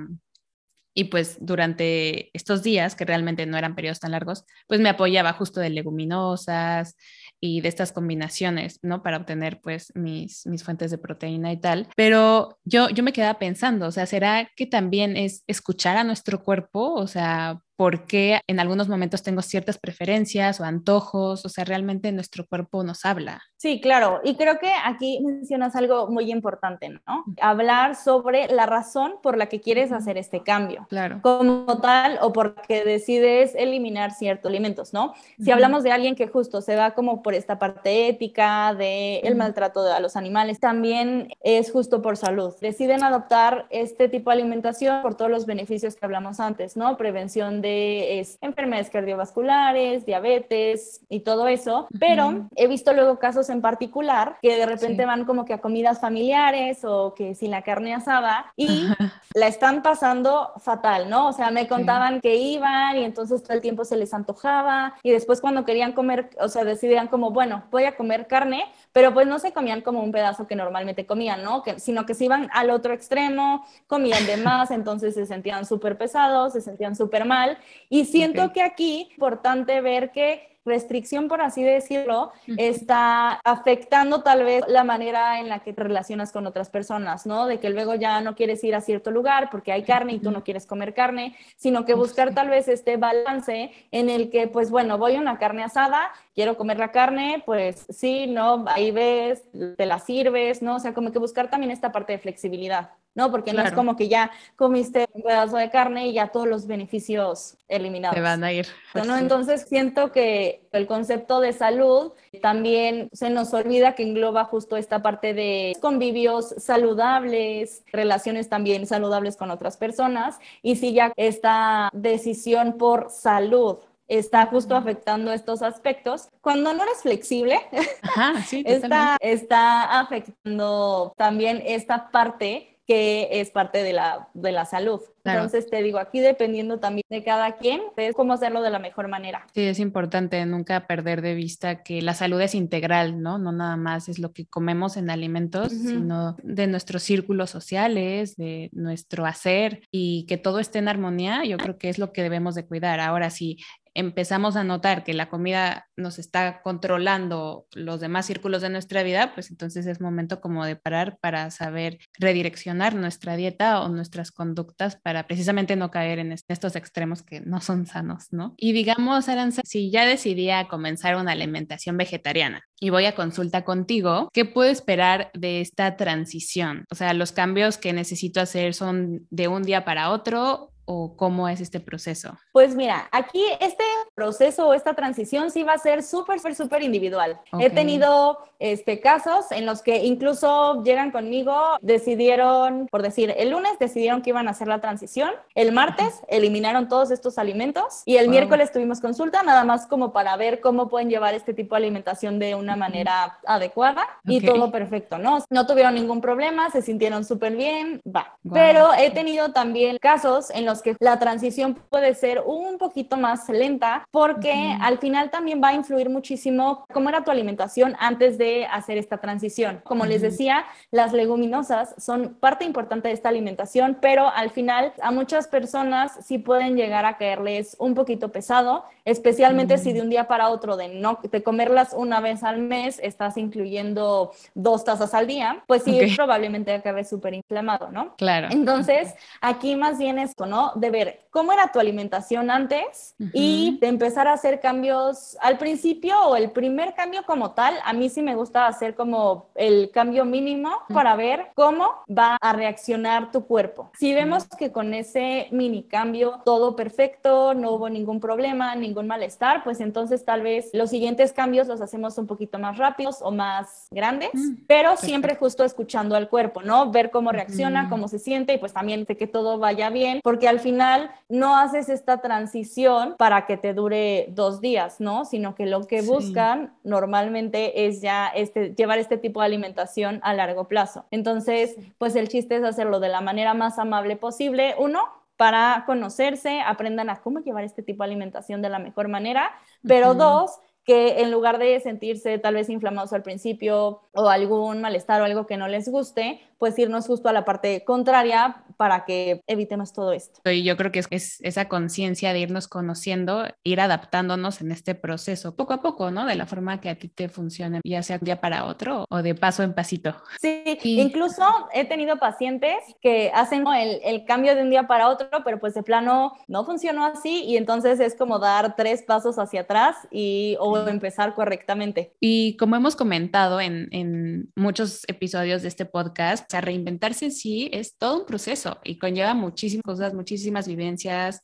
y 0.97 1.05
pues 1.05 1.37
durante 1.41 2.29
estos 2.35 2.63
días, 2.63 2.95
que 2.95 3.03
realmente 3.03 3.45
no 3.45 3.57
eran 3.57 3.75
periodos 3.75 3.99
tan 3.99 4.11
largos, 4.11 4.45
pues 4.65 4.79
me 4.79 4.89
apoyaba 4.89 5.33
justo 5.33 5.59
de 5.59 5.69
leguminosas, 5.69 6.95
y 7.45 7.61
de 7.61 7.69
estas 7.69 7.91
combinaciones, 7.91 8.79
¿no? 8.81 9.03
Para 9.03 9.17
obtener 9.17 9.61
pues 9.61 9.91
mis, 9.95 10.45
mis 10.47 10.63
fuentes 10.63 10.89
de 10.91 10.97
proteína 10.97 11.51
y 11.51 11.57
tal. 11.57 11.87
Pero 11.95 12.57
yo, 12.63 12.89
yo 12.89 13.03
me 13.03 13.13
quedaba 13.13 13.37
pensando, 13.37 13.87
o 13.87 13.91
sea, 13.91 14.05
¿será 14.05 14.49
que 14.55 14.65
también 14.65 15.15
es 15.15 15.43
escuchar 15.47 15.97
a 15.97 16.03
nuestro 16.03 16.43
cuerpo? 16.43 16.93
O 16.93 17.07
sea, 17.07 17.61
por 17.75 18.05
qué 18.05 18.39
en 18.47 18.59
algunos 18.59 18.87
momentos 18.87 19.21
tengo 19.21 19.41
ciertas 19.41 19.77
preferencias 19.77 20.59
o 20.59 20.63
antojos, 20.63 21.45
o 21.45 21.49
sea, 21.49 21.65
realmente 21.65 22.11
nuestro 22.11 22.45
cuerpo 22.47 22.83
nos 22.83 23.05
habla. 23.05 23.41
Sí, 23.65 23.81
claro, 23.81 24.21
y 24.23 24.35
creo 24.35 24.59
que 24.59 24.71
aquí 24.83 25.19
mencionas 25.21 25.75
algo 25.75 26.05
muy 26.05 26.31
importante, 26.31 26.89
¿no? 26.89 27.25
Hablar 27.41 27.95
sobre 27.95 28.47
la 28.47 28.67
razón 28.67 29.15
por 29.23 29.37
la 29.37 29.47
que 29.47 29.59
quieres 29.59 29.91
hacer 29.91 30.19
este 30.19 30.43
cambio. 30.43 30.85
Claro. 30.87 31.17
Como 31.23 31.79
tal, 31.81 32.19
o 32.21 32.31
porque 32.31 32.83
decides 32.83 33.55
eliminar 33.55 34.11
ciertos 34.11 34.51
alimentos, 34.51 34.93
¿no? 34.93 35.15
Si 35.43 35.49
hablamos 35.49 35.81
de 35.81 35.91
alguien 35.91 36.13
que 36.13 36.27
justo 36.27 36.61
se 36.61 36.75
va 36.75 36.91
como 36.91 37.23
por 37.23 37.33
esta 37.33 37.57
parte 37.57 38.07
ética 38.07 38.75
de 38.75 39.21
el 39.21 39.35
maltrato 39.35 39.81
a 39.91 39.99
los 39.99 40.15
animales, 40.15 40.59
también 40.59 41.29
es 41.41 41.71
justo 41.71 42.03
por 42.03 42.17
salud. 42.17 42.53
Deciden 42.61 43.03
adoptar 43.03 43.65
este 43.71 44.09
tipo 44.09 44.29
de 44.29 44.35
alimentación 44.35 45.01
por 45.01 45.15
todos 45.15 45.31
los 45.31 45.47
beneficios 45.47 45.95
que 45.95 46.05
hablamos 46.05 46.39
antes, 46.39 46.77
¿no? 46.77 46.97
Prevención 46.97 47.63
de 47.63 48.23
enfermedades 48.41 48.91
cardiovasculares, 48.91 50.05
diabetes 50.05 51.01
y 51.09 51.21
todo 51.21 51.47
eso, 51.47 51.87
pero 51.99 52.47
he 52.55 52.67
visto 52.67 52.93
luego 52.93 53.17
casos 53.17 53.49
en 53.49 53.54
particular 53.61 54.37
que 54.41 54.55
de 54.55 54.65
repente 54.65 55.05
van 55.05 55.25
como 55.25 55.45
que 55.45 55.53
a 55.53 55.61
comidas 55.61 55.99
familiares 55.99 56.83
o 56.83 57.13
que 57.13 57.35
sin 57.35 57.51
la 57.51 57.61
carne 57.61 57.93
asada 57.93 58.51
y 58.55 58.87
la 59.33 59.47
están 59.47 59.81
pasando 59.81 60.51
fatal, 60.57 61.09
¿no? 61.09 61.27
O 61.27 61.33
sea, 61.33 61.51
me 61.51 61.67
contaban 61.67 62.21
que 62.21 62.35
iban 62.35 62.97
y 62.97 63.03
entonces 63.03 63.43
todo 63.43 63.53
el 63.53 63.61
tiempo 63.61 63.85
se 63.85 63.97
les 63.97 64.13
antojaba 64.13 64.95
y 65.03 65.11
después 65.11 65.41
cuando 65.41 65.65
querían 65.65 65.93
comer, 65.93 66.29
o 66.39 66.47
sea, 66.47 66.63
decidían 66.63 67.07
como, 67.07 67.31
bueno, 67.31 67.63
voy 67.71 67.83
a 67.83 67.95
comer 67.95 68.27
carne, 68.27 68.65
pero 68.91 69.13
pues 69.13 69.27
no 69.27 69.39
se 69.39 69.53
comían 69.53 69.81
como 69.81 70.01
un 70.01 70.11
pedazo 70.11 70.47
que 70.47 70.55
normalmente 70.55 71.05
comían, 71.05 71.43
¿no? 71.43 71.63
Que, 71.63 71.79
sino 71.79 72.05
que 72.05 72.13
se 72.13 72.25
iban 72.25 72.49
al 72.53 72.69
otro 72.69 72.93
extremo, 72.93 73.65
comían 73.87 74.25
de 74.25 74.37
más, 74.37 74.71
entonces 74.71 75.13
se 75.13 75.25
sentían 75.25 75.65
súper 75.65 75.97
pesados, 75.97 76.53
se 76.53 76.61
sentían 76.61 76.95
súper 76.95 77.25
mal. 77.25 77.57
Y 77.89 78.05
siento 78.05 78.53
que 78.53 78.61
aquí 78.61 79.07
es 79.09 79.11
importante 79.11 79.81
ver 79.81 80.11
que 80.11 80.54
restricción, 80.65 81.27
por 81.27 81.41
así 81.41 81.63
decirlo, 81.63 82.31
está 82.57 83.39
afectando 83.43 84.23
tal 84.23 84.43
vez 84.43 84.63
la 84.67 84.83
manera 84.83 85.39
en 85.39 85.47
la 85.47 85.59
que 85.59 85.73
te 85.73 85.83
relacionas 85.83 86.31
con 86.31 86.47
otras 86.47 86.69
personas, 86.69 87.25
¿no? 87.25 87.45
De 87.45 87.59
que 87.59 87.69
luego 87.69 87.95
ya 87.95 88.19
no 88.21 88.35
quieres 88.35 88.63
ir 88.63 88.75
a 88.75 88.81
cierto 88.81 89.11
lugar 89.11 89.49
porque 89.51 89.71
hay 89.71 89.83
carne 89.83 90.13
y 90.13 90.19
tú 90.19 90.31
no 90.31 90.43
quieres 90.43 90.65
comer 90.65 90.93
carne, 90.93 91.35
sino 91.55 91.85
que 91.85 91.93
buscar 91.93 92.33
tal 92.33 92.49
vez 92.49 92.67
este 92.67 92.97
balance 92.97 93.71
en 93.91 94.09
el 94.09 94.29
que, 94.29 94.47
pues 94.47 94.71
bueno, 94.71 94.97
voy 94.97 95.15
a 95.15 95.21
una 95.21 95.37
carne 95.37 95.63
asada, 95.63 96.11
quiero 96.33 96.57
comer 96.57 96.79
la 96.79 96.91
carne, 96.91 97.43
pues 97.45 97.85
sí, 97.89 98.27
¿no? 98.27 98.65
Ahí 98.67 98.91
ves, 98.91 99.43
te 99.77 99.85
la 99.85 99.99
sirves, 99.99 100.61
¿no? 100.61 100.77
O 100.77 100.79
sea, 100.79 100.93
como 100.93 101.11
que 101.11 101.19
buscar 101.19 101.49
también 101.49 101.71
esta 101.71 101.91
parte 101.91 102.13
de 102.13 102.19
flexibilidad. 102.19 102.91
¿No? 103.15 103.31
Porque 103.31 103.53
no 103.53 103.63
es 103.63 103.71
como 103.71 103.95
que 103.95 104.09
ya 104.09 104.29
comiste 104.55 105.07
un 105.13 105.23
pedazo 105.23 105.57
de 105.57 105.69
carne 105.69 106.07
y 106.07 106.13
ya 106.13 106.27
todos 106.27 106.47
los 106.47 106.67
beneficios 106.67 107.57
eliminados. 107.67 108.15
Se 108.15 108.21
van 108.21 108.43
a 108.43 108.51
ir. 108.51 108.67
¿no? 108.93 109.17
Entonces 109.17 109.65
siento 109.67 110.11
que 110.11 110.61
el 110.73 110.85
concepto 110.85 111.39
de 111.39 111.53
salud 111.53 112.11
también 112.41 113.09
se 113.13 113.29
nos 113.29 113.53
olvida 113.53 113.95
que 113.95 114.03
engloba 114.03 114.43
justo 114.43 114.75
esta 114.75 115.01
parte 115.01 115.33
de 115.33 115.75
convivios 115.79 116.53
saludables, 116.57 117.83
relaciones 117.91 118.49
también 118.49 118.85
saludables 118.85 119.37
con 119.37 119.49
otras 119.49 119.77
personas 119.77 120.37
y 120.61 120.75
si 120.75 120.93
ya 120.93 121.13
esta 121.15 121.89
decisión 121.93 122.77
por 122.77 123.09
salud 123.09 123.77
está 124.07 124.45
justo 124.45 124.75
afectando 124.75 125.31
estos 125.31 125.61
aspectos. 125.61 126.29
Cuando 126.41 126.73
no 126.73 126.83
eres 126.83 127.01
flexible, 127.01 127.59
está, 128.51 129.17
está 129.19 129.99
afectando 129.99 131.13
también 131.17 131.63
esta 131.65 132.11
parte 132.11 132.74
que 132.87 133.27
es 133.31 133.49
parte 133.49 133.83
de 133.83 133.93
la, 133.93 134.29
de 134.33 134.51
la 134.51 134.65
salud. 134.65 135.01
Entonces 135.23 135.67
te 135.67 135.81
digo, 135.81 135.97
aquí 135.97 136.19
dependiendo 136.19 136.79
también 136.79 137.05
de 137.09 137.23
cada 137.23 137.57
quien, 137.57 137.81
es 137.97 138.13
cómo 138.13 138.33
hacerlo 138.33 138.61
de 138.61 138.69
la 138.69 138.77
mejor 138.77 139.07
manera. 139.07 139.47
Sí, 139.55 139.63
es 139.63 139.79
importante 139.79 140.45
nunca 140.45 140.85
perder 140.85 141.23
de 141.23 141.33
vista 141.33 141.81
que 141.81 142.03
la 142.03 142.13
salud 142.13 142.39
es 142.41 142.53
integral, 142.53 143.21
¿no? 143.21 143.39
No 143.39 143.51
nada 143.51 143.75
más 143.75 144.07
es 144.07 144.19
lo 144.19 144.33
que 144.33 144.45
comemos 144.45 144.97
en 144.97 145.09
alimentos, 145.09 145.71
sino 145.71 146.35
de 146.43 146.67
nuestros 146.67 147.01
círculos 147.01 147.49
sociales, 147.49 148.35
de 148.35 148.69
nuestro 148.71 149.25
hacer 149.25 149.81
y 149.89 150.25
que 150.27 150.37
todo 150.37 150.59
esté 150.59 150.77
en 150.77 150.87
armonía, 150.87 151.43
yo 151.43 151.57
creo 151.57 151.79
que 151.79 151.89
es 151.89 151.97
lo 151.97 152.13
que 152.13 152.21
debemos 152.21 152.53
de 152.53 152.65
cuidar. 152.65 152.99
Ahora, 152.99 153.31
sí 153.31 153.57
empezamos 153.95 154.55
a 154.57 154.63
notar 154.63 155.03
que 155.03 155.13
la 155.13 155.29
comida 155.29 155.87
nos 155.95 156.19
está 156.19 156.61
controlando 156.61 157.65
los 157.73 158.01
demás 158.01 158.25
círculos 158.25 158.61
de 158.61 158.69
nuestra 158.69 159.01
vida, 159.03 159.33
pues 159.33 159.49
entonces 159.49 159.87
es 159.87 160.01
momento 160.01 160.41
como 160.41 160.65
de 160.65 160.75
parar 160.75 161.17
para 161.21 161.49
saber 161.49 161.97
redireccionar 162.19 162.93
nuestra 162.93 163.37
dieta 163.37 163.81
o 163.81 163.89
nuestras 163.89 164.31
conductas 164.31 164.97
para 164.97 165.25
precisamente 165.25 165.75
no 165.75 165.89
caer 165.89 166.19
en 166.19 166.33
estos 166.33 166.75
extremos 166.75 167.23
que 167.23 167.39
no 167.41 167.61
son 167.61 167.85
sanos, 167.85 168.27
¿no? 168.31 168.53
Y 168.57 168.73
digamos, 168.73 169.29
Aranza, 169.29 169.61
si 169.65 169.89
ya 169.89 170.05
decidí 170.05 170.49
a 170.51 170.67
comenzar 170.67 171.15
una 171.15 171.31
alimentación 171.31 171.97
vegetariana 171.97 172.61
y 172.79 172.89
voy 172.89 173.05
a 173.05 173.15
consulta 173.15 173.63
contigo, 173.63 174.29
¿qué 174.33 174.43
puedo 174.43 174.69
esperar 174.69 175.31
de 175.33 175.61
esta 175.61 175.95
transición? 175.95 176.85
O 176.91 176.95
sea, 176.95 177.13
los 177.13 177.31
cambios 177.31 177.77
que 177.77 177.93
necesito 177.93 178.41
hacer 178.41 178.73
son 178.73 179.25
de 179.29 179.47
un 179.47 179.63
día 179.63 179.85
para 179.85 180.11
otro 180.11 180.73
o 180.85 181.15
cómo 181.17 181.49
es 181.49 181.61
este 181.61 181.79
proceso? 181.79 182.37
Pues 182.55 182.73
mira, 182.73 183.09
aquí 183.11 183.43
este 183.59 183.83
proceso 184.13 184.69
o 184.69 184.73
esta 184.73 184.93
transición 184.93 185.51
sí 185.51 185.63
va 185.63 185.73
a 185.73 185.77
ser 185.77 186.01
súper, 186.01 186.37
súper, 186.39 186.55
súper 186.55 186.83
individual. 186.83 187.37
He 187.59 187.69
tenido 187.69 188.37
este, 188.59 189.01
casos 189.01 189.51
en 189.51 189.65
los 189.65 189.81
que 189.81 190.05
incluso 190.05 190.81
llegan 190.81 191.11
conmigo, 191.11 191.53
decidieron, 191.81 192.87
por 192.87 193.01
decir, 193.01 193.35
el 193.37 193.49
lunes 193.49 193.77
decidieron 193.77 194.21
que 194.21 194.29
iban 194.29 194.47
a 194.47 194.51
hacer 194.51 194.69
la 194.69 194.79
transición, 194.79 195.31
el 195.53 195.73
martes 195.73 196.21
eliminaron 196.29 196.87
todos 196.87 197.11
estos 197.11 197.37
alimentos 197.37 198.03
y 198.05 198.15
el 198.15 198.29
miércoles 198.29 198.71
tuvimos 198.71 199.01
consulta 199.01 199.43
nada 199.43 199.65
más 199.65 199.85
como 199.85 200.13
para 200.13 200.37
ver 200.37 200.61
cómo 200.61 200.87
pueden 200.87 201.09
llevar 201.09 201.33
este 201.33 201.53
tipo 201.53 201.75
de 201.75 201.79
alimentación 201.79 202.39
de 202.39 202.55
una 202.55 202.77
manera 202.77 203.37
adecuada 203.45 204.07
y 204.23 204.39
todo 204.39 204.71
perfecto, 204.71 205.17
¿no? 205.17 205.39
No 205.49 205.67
tuvieron 205.67 205.93
ningún 205.93 206.21
problema, 206.21 206.69
se 206.69 206.81
sintieron 206.81 207.25
súper 207.25 207.57
bien, 207.57 208.01
va. 208.07 208.37
Pero 208.49 208.93
he 208.93 209.11
tenido 209.11 209.51
también 209.51 209.97
casos 209.97 210.49
en 210.51 210.63
los 210.63 210.81
que 210.81 210.95
la 211.01 211.19
transición 211.19 211.75
puede 211.89 212.15
ser 212.15 212.44
un 212.45 212.77
poquito 212.77 213.17
más 213.17 213.49
lenta 213.49 214.07
porque 214.11 214.75
al 214.81 214.97
final 214.99 215.29
también 215.29 215.61
va 215.63 215.69
a 215.69 215.73
influir 215.73 216.09
muchísimo 216.09 216.85
cómo 216.93 217.09
era 217.09 217.23
tu 217.23 217.31
alimentación 217.31 217.95
antes 217.99 218.37
de 218.37 218.65
hacer 218.65 218.97
esta 218.97 219.17
transición. 219.17 219.81
Como 219.83 220.05
les 220.05 220.21
decía, 220.21 220.65
las 220.91 221.13
leguminosas 221.13 221.95
son 221.97 222.35
parte 222.39 222.65
importante 222.65 223.07
de 223.07 223.13
esta 223.13 223.29
alimentación, 223.29 223.97
pero 224.01 224.29
al 224.29 224.49
final 224.49 224.93
a 225.01 225.11
muchas 225.11 225.47
personas 225.47 226.13
sí 226.23 226.37
pueden 226.37 226.75
llegar 226.75 227.05
a 227.05 227.17
caerles 227.17 227.75
un 227.79 227.93
poquito 227.93 228.31
pesado, 228.31 228.85
especialmente 229.03 229.77
si 229.77 229.93
de 229.93 230.01
un 230.01 230.09
día 230.09 230.27
para 230.27 230.49
otro 230.49 230.77
de 230.77 230.89
no 230.89 231.19
de 231.23 231.43
comerlas 231.43 231.93
una 231.95 232.19
vez 232.19 232.43
al 232.43 232.59
mes 232.59 232.99
estás 233.01 233.37
incluyendo 233.37 234.31
dos 234.53 234.83
tazas 234.83 235.13
al 235.13 235.27
día, 235.27 235.63
pues 235.67 235.83
sí 235.83 235.99
probablemente 236.15 236.73
acabe 236.73 237.03
súper 237.03 237.33
inflamado, 237.33 237.91
¿no? 237.91 238.15
Claro. 238.15 238.47
Entonces, 238.51 239.13
aquí 239.41 239.75
más 239.75 239.97
bien 239.97 240.19
esto, 240.19 240.45
¿no? 240.45 240.71
De 240.75 240.89
ver 240.89 241.25
cómo 241.29 241.51
era 241.51 241.71
tu 241.71 241.79
alimentación 241.79 242.34
antes 242.41 243.15
y 243.33 243.77
de 243.79 243.87
empezar 243.87 244.27
a 244.27 244.33
hacer 244.33 244.59
cambios. 244.59 245.37
Al 245.41 245.57
principio 245.57 246.19
o 246.21 246.35
el 246.35 246.51
primer 246.51 246.93
cambio 246.93 247.23
como 247.25 247.51
tal, 247.51 247.75
a 247.83 247.93
mí 247.93 248.09
sí 248.09 248.21
me 248.21 248.35
gusta 248.35 248.67
hacer 248.67 248.95
como 248.95 249.47
el 249.55 249.89
cambio 249.91 250.25
mínimo 250.25 250.69
para 250.93 251.15
ver 251.15 251.47
cómo 251.55 251.89
va 252.09 252.37
a 252.41 252.53
reaccionar 252.53 253.31
tu 253.31 253.45
cuerpo. 253.45 253.91
Si 253.97 254.13
vemos 254.13 254.45
que 254.57 254.71
con 254.71 254.93
ese 254.93 255.47
mini 255.51 255.83
cambio 255.83 256.41
todo 256.43 256.75
perfecto, 256.75 257.53
no 257.53 257.71
hubo 257.71 257.89
ningún 257.89 258.19
problema, 258.19 258.75
ningún 258.75 259.07
malestar, 259.07 259.63
pues 259.63 259.79
entonces 259.79 260.25
tal 260.25 260.41
vez 260.41 260.69
los 260.73 260.89
siguientes 260.89 261.33
cambios 261.33 261.67
los 261.67 261.81
hacemos 261.81 262.17
un 262.17 262.27
poquito 262.27 262.59
más 262.59 262.77
rápidos 262.77 263.19
o 263.21 263.31
más 263.31 263.87
grandes, 263.91 264.31
mm, 264.33 264.65
pero 264.67 264.97
siempre 264.97 265.35
justo 265.35 265.63
escuchando 265.63 266.15
al 266.15 266.29
cuerpo, 266.29 266.61
¿no? 266.61 266.91
Ver 266.91 267.11
cómo 267.11 267.31
reacciona, 267.31 267.89
cómo 267.89 268.07
se 268.07 268.19
siente 268.19 268.53
y 268.53 268.57
pues 268.57 268.73
también 268.73 269.05
de 269.05 269.17
que 269.17 269.27
todo 269.27 269.57
vaya 269.57 269.89
bien, 269.89 270.19
porque 270.23 270.47
al 270.47 270.59
final 270.59 271.11
no 271.29 271.57
haces 271.57 271.89
esta 271.89 272.19
transición 272.25 273.13
para 273.19 273.45
que 273.45 273.55
te 273.55 273.75
dure 273.75 274.25
dos 274.29 274.61
días, 274.61 274.99
¿no? 274.99 275.25
Sino 275.25 275.53
que 275.53 275.67
lo 275.67 275.85
que 275.85 276.01
buscan 276.01 276.73
normalmente 276.83 277.85
es 277.85 278.01
ya 278.01 278.27
este, 278.27 278.73
llevar 278.73 278.97
este 278.97 279.17
tipo 279.17 279.41
de 279.41 279.45
alimentación 279.45 280.19
a 280.23 280.33
largo 280.33 280.67
plazo. 280.67 281.05
Entonces, 281.11 281.75
pues 281.99 282.15
el 282.15 282.29
chiste 282.29 282.55
es 282.55 282.63
hacerlo 282.63 282.99
de 282.99 283.09
la 283.09 283.21
manera 283.21 283.53
más 283.53 283.77
amable 283.77 284.15
posible. 284.15 284.73
Uno, 284.79 285.01
para 285.37 285.83
conocerse, 285.85 286.61
aprendan 286.61 287.11
a 287.11 287.21
cómo 287.21 287.41
llevar 287.41 287.63
este 287.63 287.83
tipo 287.83 288.01
de 288.01 288.07
alimentación 288.07 288.63
de 288.63 288.69
la 288.69 288.79
mejor 288.79 289.07
manera, 289.07 289.51
pero 289.87 290.15
dos, 290.15 290.49
que 290.83 291.21
en 291.21 291.29
lugar 291.29 291.59
de 291.59 291.79
sentirse 291.79 292.39
tal 292.39 292.55
vez 292.55 292.69
inflamados 292.69 293.13
al 293.13 293.21
principio 293.21 294.01
o 294.13 294.29
algún 294.29 294.81
malestar 294.81 295.21
o 295.21 295.25
algo 295.25 295.45
que 295.45 295.57
no 295.57 295.67
les 295.67 295.89
guste, 295.89 296.41
pues 296.57 296.77
irnos 296.79 297.07
justo 297.07 297.29
a 297.29 297.33
la 297.33 297.45
parte 297.45 297.83
contraria 297.83 298.63
para 298.77 299.05
que 299.05 299.41
evitemos 299.47 299.93
todo 299.93 300.11
esto. 300.13 300.39
Y 300.49 300.63
yo 300.63 300.77
creo 300.77 300.91
que 300.91 301.03
es, 301.09 301.39
esa 301.41 301.67
conciencia 301.67 302.33
de 302.33 302.39
irnos 302.39 302.67
conociendo, 302.67 303.45
ir 303.63 303.81
adaptándonos 303.81 304.61
en 304.61 304.71
este 304.71 304.95
proceso, 304.95 305.55
poco 305.55 305.73
a 305.73 305.81
poco, 305.81 306.11
¿no? 306.11 306.25
De 306.25 306.35
la 306.35 306.45
forma 306.45 306.81
que 306.81 306.89
a 306.89 306.95
ti 306.95 307.07
te 307.07 307.29
funcione, 307.29 307.81
ya 307.83 308.03
sea 308.03 308.17
un 308.17 308.25
día 308.25 308.41
para 308.41 308.65
otro 308.65 309.05
o 309.09 309.21
de 309.21 309.35
paso 309.35 309.63
en 309.63 309.73
pasito. 309.73 310.15
Sí, 310.41 310.77
incluso 310.83 311.43
he 311.73 311.85
tenido 311.85 312.17
pacientes 312.17 312.77
que 313.01 313.31
hacen 313.33 313.65
el, 313.67 313.99
el 314.03 314.25
cambio 314.25 314.55
de 314.55 314.61
un 314.61 314.69
día 314.69 314.87
para 314.87 315.09
otro, 315.09 315.29
pero 315.43 315.59
pues 315.59 315.73
de 315.73 315.83
plano 315.83 316.33
no 316.47 316.65
funcionó 316.65 317.05
así 317.05 317.43
y 317.45 317.57
entonces 317.57 317.99
es 317.99 318.15
como 318.15 318.39
dar 318.39 318.75
tres 318.75 319.03
pasos 319.03 319.39
hacia 319.39 319.61
atrás 319.61 319.95
y 320.11 320.57
o 320.59 320.87
empezar 320.87 321.33
correctamente. 321.33 322.13
Y 322.19 322.57
como 322.57 322.75
hemos 322.75 322.95
comentado 322.95 323.61
en, 323.61 323.87
en 323.91 324.51
muchos 324.55 325.03
episodios 325.07 325.61
de 325.61 325.67
este 325.67 325.85
podcast, 325.85 326.44
sea, 326.49 326.61
reinventarse 326.61 327.25
en 327.25 327.31
sí 327.31 327.69
es 327.73 327.95
todo 327.97 328.19
un 328.19 328.25
proceso 328.25 328.79
y 328.83 328.97
conlleva 328.97 329.33
muchísimas 329.33 329.83
cosas, 329.83 330.13
muchísimas 330.13 330.67
vivencias. 330.67 331.41